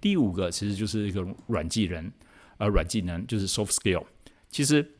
[0.00, 2.10] 第五个其实就是一个软技能，
[2.56, 4.04] 呃，软技能就是 soft skill。
[4.48, 4.94] 其实，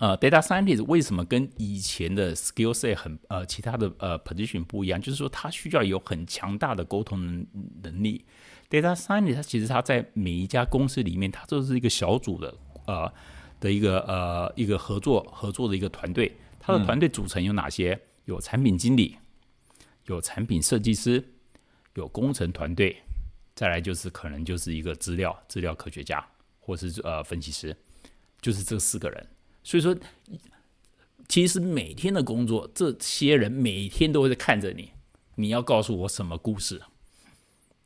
[0.00, 4.98] 呃，data scientist 为什么跟以前的 skill set 很呃其他的呃 position 不一样？
[4.98, 7.46] 就是说，他需要有很强大的沟通能
[7.82, 8.24] 能力。
[8.70, 12.54] data scientist 他其实他在每一家公司里面，他都是一个小组的
[12.86, 13.12] 呃
[13.60, 16.34] 的一个呃一个合作合作的一个团队。
[16.58, 17.92] 他的团队组成有哪些？
[17.92, 19.18] 嗯、有产品经理，
[20.06, 21.22] 有产品设计师，
[21.94, 22.96] 有工程团队。
[23.54, 26.26] 再来就是可能就是一个资料资料科学家，
[26.58, 27.76] 或是呃分析师，
[28.40, 29.26] 就是这四个人。
[29.62, 29.96] 所以说，
[31.28, 34.90] 其实每天的工作，这些人每天都会在看着你，
[35.36, 36.80] 你要告诉我什么故事，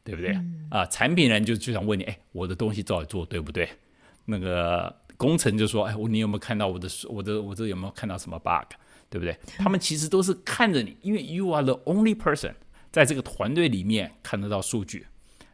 [0.03, 0.39] 对不对？
[0.70, 3.68] 啊、产品人就就想问你，哎，我的东西到底做对不对？
[4.27, 8.75] 那个工程就说，哎，我你有没有看到我的我的我这有没有看到什么 bug，
[9.11, 9.37] 对不对？
[9.59, 12.55] 他们其实都是看着你，因为 you are the only person
[12.91, 15.07] 在这个团队里面看得到数据。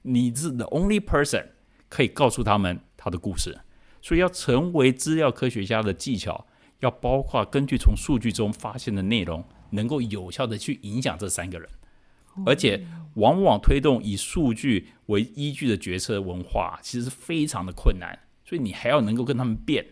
[0.02, 1.44] 你是 the only person
[1.88, 3.58] 可以告诉他们他的故事，
[4.00, 6.46] 所以要成为资料科学家的技巧，
[6.80, 11.68] 要包括根据从数据中发现的内容，能够有效的去影响这三个人，
[12.46, 19.84] 而且往往推动以数据为依据的决策文化，其实是非常的困难，所以你还要能够跟他们辩，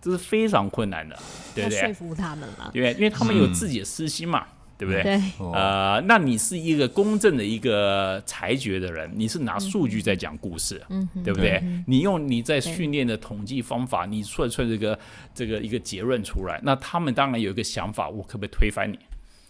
[0.00, 1.18] 这是非常困难的，
[1.54, 1.80] 对不对？
[1.80, 4.46] 说服他们嘛，对，因为他们有自己的私心嘛。
[4.46, 5.02] 嗯对不对？
[5.02, 5.20] 对，
[5.52, 11.58] 呃，那你是一个公正的一个裁决的人，你是拿数据在讲故事，嗯，对不对？
[11.60, 14.98] 对，你用你在训练的统计方法，你算出来这个
[15.34, 18.98] 这个一个结论出来，那他们当然有一个想法，我可不可以推翻你？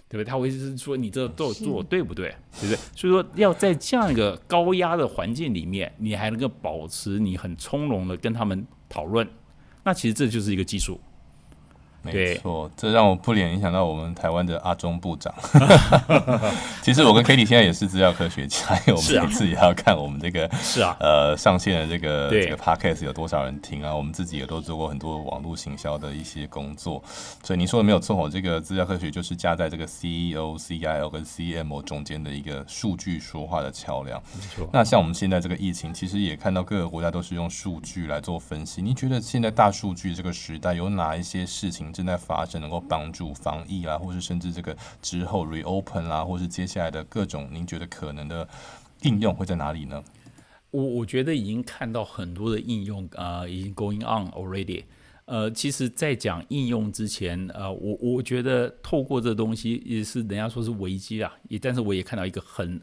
[0.09, 0.25] 对不对？
[0.25, 2.35] 他会是说你这都做对不对？
[2.61, 2.77] 对不对？
[2.97, 9.25] 所以说要在这样一个高压的环境里面，你还能够保持你很从容的跟他们讨论，
[9.85, 11.01] 那其实这就是一个技术。
[12.03, 15.33] 没错，这让我不免影响到我们台湾的阿中部长。
[16.83, 23.95] 其实我跟 Kitty 现在也是资料科学家，因为我们每次也要看我们这个是啊，呃，上线的这个这个 Podcast 有多少人听啊。
[23.95, 27.03] 我们自己也都做过很多网络行销的一些工作，
[27.43, 28.31] 所以你说的没有错我。
[28.31, 34.23] 这个资料科学就是夹在这个 CEO、CIO 跟 CMO 中间的一个数据说话的桥梁。
[34.35, 34.69] 没错。
[34.73, 38.81] 那像我们现在这个疫情，其实也看到各个国家都是用数据来做分析。
[38.81, 48.49] 你觉得现在大数据这个时代有哪一些事情正在发生，能够帮助防疫啊，或是甚至这个之后 reopen 啦、或是接下来的各种，您觉得可能的
[49.03, 50.03] 应用会在哪里呢？
[50.71, 54.85] 我我觉得已经看到很多的应用啊、呃，已经 going on already。
[55.25, 62.81] 呃，其实，在讲应用之前，呃，我我觉得透过这东西也是人家说是危机啊，也但是我也看到一个很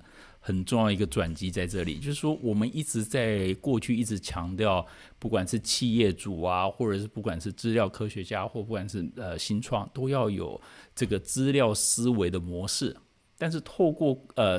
[0.48, 4.86] 很重要一个转机在这里，就是说我们一直在过去一直强调，
[5.20, 10.62] 不管是企业主啊，或者是不管是资料科学家，或不管是呃新创，都要有
[10.96, 12.96] 这个资料思维的模式。
[13.38, 14.58] 但是透过呃，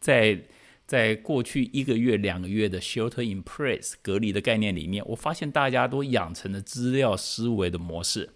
[0.00, 0.36] 在
[0.84, 8.30] 在过去一个月、两个月的 shelter in place 隔离的概念里面，我发现大家都养成了资料思维的模式。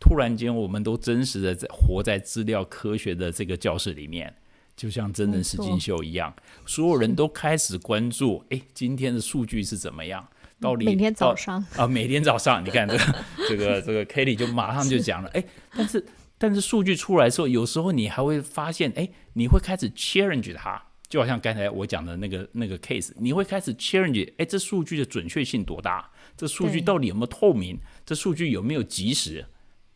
[0.00, 4.34] 突然间，我们都真实的在活在资料科学的这个教室里面。
[4.80, 10.26] 就像真人实境秀一样，所有人都开始关注，哎，今天的数据是怎么样？
[10.58, 13.14] 到底每天早上啊，每天早上，你看这个
[13.46, 16.06] 这个这个 Katie 就马上就讲了，哎，但是
[16.38, 26.08] 但是数据出来的时候，有时候你还会发现，哎，你会开始 challenge 它，就好像刚才我讲的那个那个 case，你会开始 challenge，哎，这数据的准确性多大？
[26.38, 27.78] 这数据到底有没有透明？
[28.06, 29.44] 这数据有没有及时？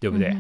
[0.05, 0.37] 对不对？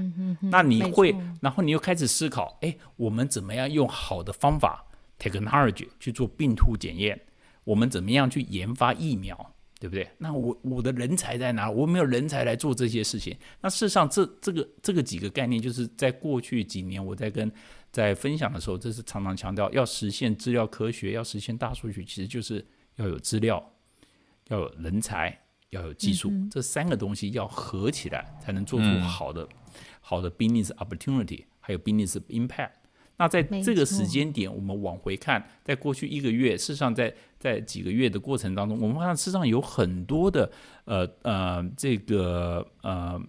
[0.50, 4.84] 那你会，然后你又开始思考，哎，我们怎么样用好的方法
[5.18, 7.18] technology 去做病毒检验？
[7.64, 9.54] 我们怎么样去研发疫苗？
[9.80, 10.06] 对不对？
[10.18, 11.70] 那我我的人才在哪？
[11.70, 13.34] 我没有人才来做这些事情。
[13.62, 17.50] 那事实上，这这个这个几个概念，就是在过去几年我在跟
[17.90, 22.62] 在分享的时候，这是常常强调，要实现资料科学，要实现大数据，其实就是
[22.96, 23.72] 要有资料，
[24.48, 25.38] 要有人才。
[25.74, 29.48] 要有技术，嗯、这三个东西要合起来，才能做出好的、嗯、
[30.00, 32.70] 好的 business opportunity，还有 business impact。
[33.16, 40.50] 那在这个时间点，我们往回看，在过去一个月，事实上在在几个月的过程当中，我们发现事实上有很多的
[40.84, 43.20] 呃呃这个呃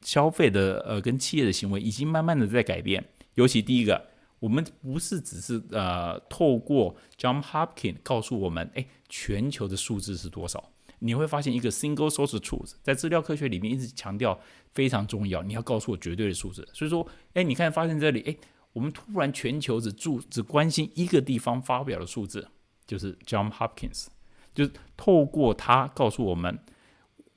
[0.00, 3.04] 消费的呃跟企业的行为已经慢慢的在改变。
[3.34, 4.08] 尤其第一个，
[4.40, 10.68] 我们不是只是呃透过 John Hopkins 告诉我们，哎，全球的数字是多少？
[11.04, 14.40] 你会发现一个 single source truth，在资料科学里面一直强调
[14.72, 15.42] 非常重要。
[15.42, 16.66] 你要告诉我绝对的数字。
[16.72, 18.36] 所以说，哎，你看发现这里，哎，
[18.72, 22.48] 我们突然全球只注只关心一个地方发表的数字，
[22.86, 24.06] 就是 John Hopkins，
[24.54, 26.56] 就是透过他告诉我们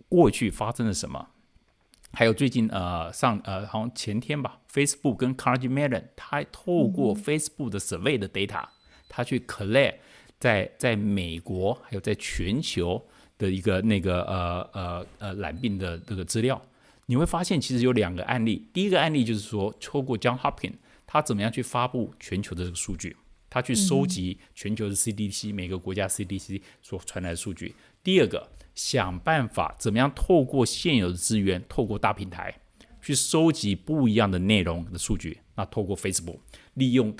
[0.07, 1.29] 过去发生了什么。
[2.13, 8.63] 还有最近呃上呃好像前天吧，Facebook 跟 Carnegie Mellon，他还透过 Facebook 的 survey 的 data，
[9.09, 9.95] 他去 collect
[10.39, 13.07] 在在美国还有在全球。
[13.37, 16.61] 的一个那个呃呃呃染病的这个资料，
[17.07, 18.67] 你会发现其实有两个案例。
[18.71, 20.75] 第一个案例就是说，透过 John Hopkins，
[21.05, 23.15] 他怎么样去发布全球的这个数据，
[23.49, 27.75] 他去收集全球的 CDC、每个国家 CDC 所传来的数据。
[28.03, 32.53] 第二个，想办法怎么样透过现有的资源，透过大平台
[33.01, 35.39] 去收集不一样的内容的数据。
[35.55, 36.39] 那透过 Facebook，
[36.75, 37.15] 利用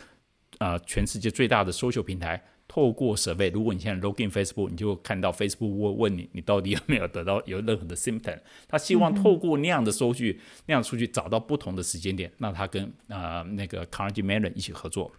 [0.60, 2.44] 呃全世界最大的 social 平台。
[2.76, 8.38] 透过 survey，如果你现在 login Facebook，你就看到 Facebook 问问你，你到底有没有得到有任何的 symptom。
[8.68, 15.10] 他希望透过那样的收据，嗯、那样的数据找到不同的时间点，让他跟啊、呃、那个 Carnegie Mellon 一起合作。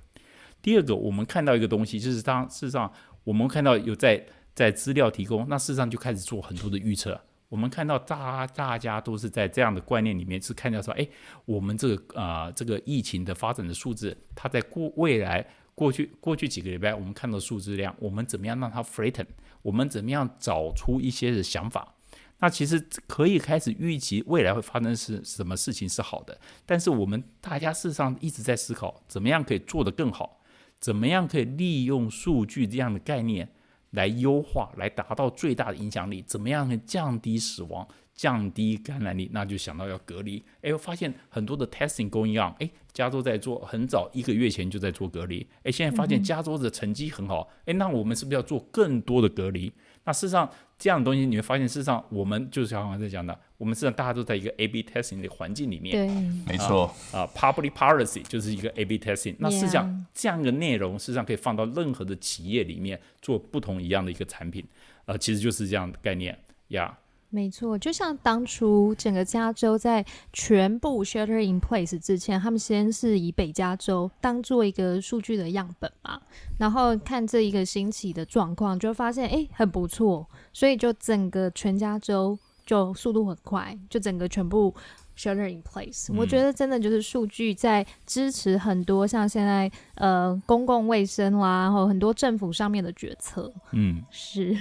[0.61, 2.93] 第二个，我们看到一个东西，就是当事实上
[3.25, 4.23] 我们看到有在
[4.55, 7.19] 在资料提供，那事实上就开始做很多的预测。
[7.49, 11.09] 我们看到大大家都是在这样的观念里面是看到说，哎，
[11.47, 15.47] 我们这个啊、呃、这个疫情的发展的数字，它在过未来。
[15.77, 19.27] 过去过去几个礼拜，我们看到数字量，我们怎么样让它 flatten？
[19.63, 21.95] 我们怎么样找出一些的想法？
[22.39, 26.39] 那其实可以开始预期未来会发生是什么事情是好的。
[26.65, 30.41] 但是我们大家事实上一直在思考，怎么样可以做得更好？
[30.81, 33.49] 怎么样可以利用数据这样的概念
[33.91, 36.23] 来优化，来达到最大的影响力？
[36.23, 37.87] 怎么样可以降低死亡？
[38.17, 40.43] 降低感染力，那就想到要隔离。
[40.63, 45.47] 哎，我发现很多的 testing going on，哎，加州在做，很早一个月前就在做隔离。
[45.63, 49.71] 哎，现在发现加州的成绩很好，哎，那我们是不是要做更多的隔离？
[50.05, 55.95] 那事实上，这样的东西你会发现，事实上我们就是像刚才讲的，我们实际上大家都在一个 A/B testing 的环境里面。
[55.95, 56.09] 对，
[56.47, 56.87] 没错。
[57.13, 59.35] 啊，public policy 就是一个 A/B testing。
[59.41, 64.65] 那事实上，这样的内容事实上可以放到任何的企业里面做不同一样的一个产品。
[65.05, 66.39] 呃，其实就是这样的概念
[66.69, 66.97] 呀。
[67.29, 76.21] 没错，就像当初整个加州在全部 shelter in place 之前，他们先是以北加州当做一个数据的样本嘛，
[76.59, 84.73] 然后看这一个星期的状况，就发现哎很不错，所以就整个全加州就速度很快，就整个全部
[85.17, 86.11] shelter in place。
[86.13, 93.53] 嗯、我觉得真的就是数据在支持很多像现在呃公共卫生啦，然后很多政府上面的决策。
[93.73, 94.57] 嗯，是。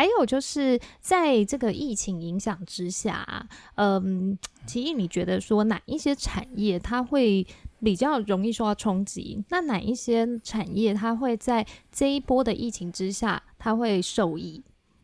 [0.00, 7.46] 还有就是在这个疫情影响之下，嗯，奇艺，你觉得说哪一些产业它会
[7.84, 9.44] 比较容易受到冲击？
[9.50, 14.62] 那哪一些产业它会在这一波的疫情之下，它会受益？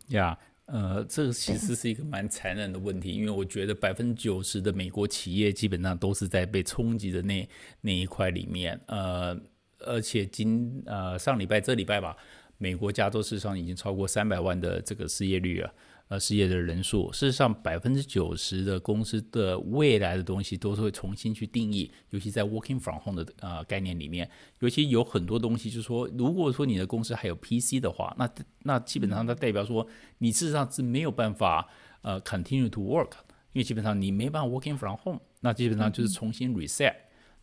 [0.08, 7.46] 呀，yeah, 呃，这个其实是一个蛮残忍的问题，因为我觉得百分之九十的美国企业基本上都是在被冲击的那
[7.82, 9.38] 那一块里面，呃。
[9.80, 12.16] 而且今呃上礼拜这礼拜吧，
[12.58, 15.72] 美国加州市场已经超过三百万的这个失业率啊。
[16.08, 24.30] 呃，失业的人数，事实上百分之九十的公司的未来的东西都是会重新去定义，尤其在 working from home 的呃概念里面，
[24.60, 28.30] 尤其有很多东西，就是说，如果说你的公司还有 PC 的话，那
[28.62, 29.84] 那基本上它代表说
[30.18, 31.68] 你事实上是没有办法
[32.02, 33.10] 呃 continue to work，
[33.52, 36.94] 因为基本上你没办法 working from home，那基本上就是重新 reset。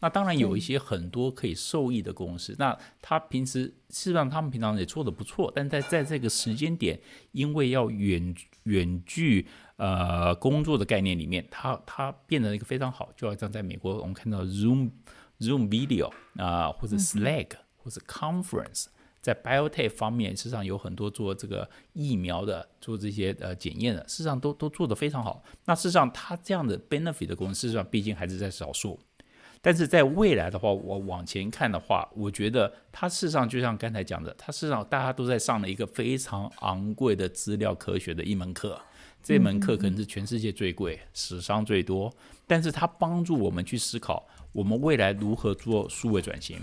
[0.04, 6.99] 那当然有一些很多可以受益的公司，那他平时事实上他们平常也做得不错，但在在这个时间点，
[7.32, 9.47] 因为要远远距
[9.78, 14.91] 呃工作的概念里面，它它变得一个非常好，就好像在美国我们看到 Zoom
[15.39, 18.88] Zoom Video 啊、呃，或者 Slack 或者 Conference，
[19.22, 25.41] 在 Biotech 方面，事实上有很多做这个疫苗的，做这些呃检验的，事实上都都做得非常好。
[25.64, 28.99] 那事实上，它这样的 benefit 的公司，事实上毕竟还是在少数。
[29.66, 38.78] 但是在未来的话，我往前看的话，我觉得它事实上就像刚才讲的，它事实上大家都在上了一个非常昂贵的资料科学的一门课，
[39.24, 42.14] 这门课可能是全世界最贵、史上最多，
[42.45, 46.59] 但是它帮助我们去思考我们未来如何做数位转型。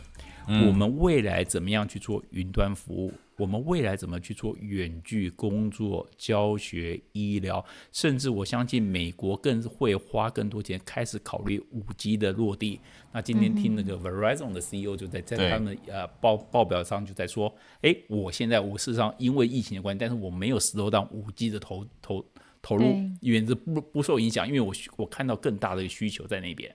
[0.47, 3.12] 我们未来怎么样去做云端服务？
[3.36, 7.64] 我们未来怎么去做远距工作、教学、医疗？
[7.91, 12.78] 甚至我相信美国更会花更多钱开始考虑五 G 的落地。
[13.12, 22.22] 那今天听那个 Verizon 的 CEO 就在在他们呃报报表上就在说：哎，我现在我事实上因为疫情的关系，但是我没有 slow down 五 G 的投投
[22.61, 26.74] 投入，原则不不受影响，因为我我看到更大的需求在那边。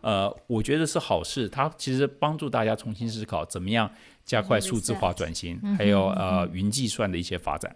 [0.00, 3.90] 呃，我觉得是好事，它其实帮助大家重新思考怎么样
[4.24, 7.74] 加快数字化转型，还有呃云计算的一些发展。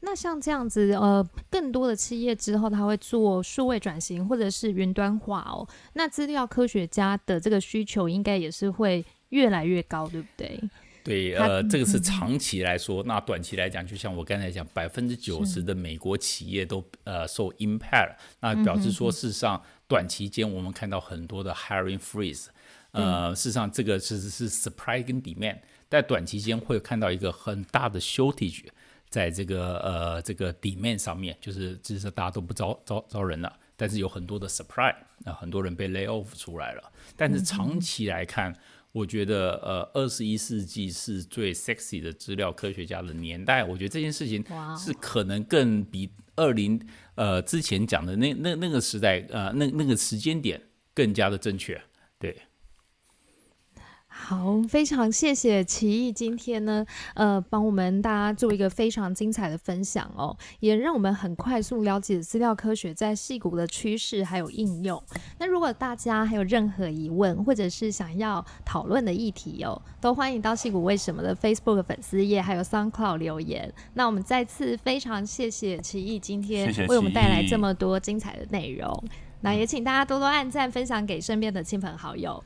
[0.00, 5.66] 那像这样子，呃，更多的企业之后，他会做数位转型或者是云端化哦。
[5.94, 10.60] 那资料科学家的这个需求应该也是会越来越高，对不对？
[11.02, 19.62] 对，呃，这个是长期来说，那短期来讲，就像我刚才讲，百分之九十的美国企业都呃受 impact，那表示说事实上。
[19.86, 22.46] 短期间，我们看到很多的 hiring freeze，
[22.92, 25.58] 呃，事实上这个其实是 supply 跟 demand，
[25.90, 28.64] 在短期间会看到一个很大的 shortage，
[29.10, 38.56] 在这个呃这个 demand 上面，就是就是大家都不招招招人了，但是有很多的 supply，那很多人被 lay off 出来了，但是长期来看，
[38.92, 44.42] 我觉得呃二十一世纪是最 sexy 的资料科学家的年代，我觉得这件事情
[44.78, 46.10] 是可能更比。
[46.36, 46.84] 二零
[47.14, 50.60] 呃之前讲的那那那个时代呃那那个时间点
[50.94, 51.80] 更加的正确，
[52.18, 52.36] 对。
[54.16, 65.02] 好，非常谢谢奇艺今天呢，呃，帮我们大家做一个非常精彩的分享哦，也让我们很快速了解资料科学在矽谷的趋势还有应用。
[65.38, 73.70] 那如果大家还有任何疑问，或者是想要讨论的议题哦，都欢迎到戏谷为什么的 Facebook 粉丝页还有 SoundCloud 留言。
[73.94, 78.88] 那我们再次非常谢谢奇艺今天为我们带来这么多精彩的内容。
[79.02, 79.12] 谢谢
[79.42, 82.42] 那也请大家多多按赞，分享给身边的亲朋好友。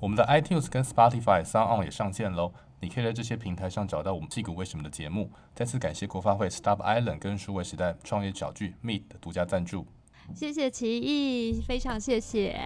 [0.00, 5.30] 我们的 iTunes 跟 Spotify、SoundOn 也上线喽，你可以在这些平台上找到我们戏骨为什么的节目。
[5.54, 9.86] 再次感谢国发会 Start Island 跟数位时代创业小聚 Meet 的独家赞助。
[10.34, 12.60] 谢谢奇艺，非常谢谢。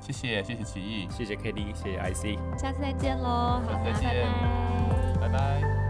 [0.00, 2.38] 谢谢谢谢奇艺，谢谢 Kitty，谢谢 IC。
[2.58, 4.26] 下次再见喽，好，再见，
[5.20, 5.28] 拜拜。
[5.28, 5.87] 拜拜。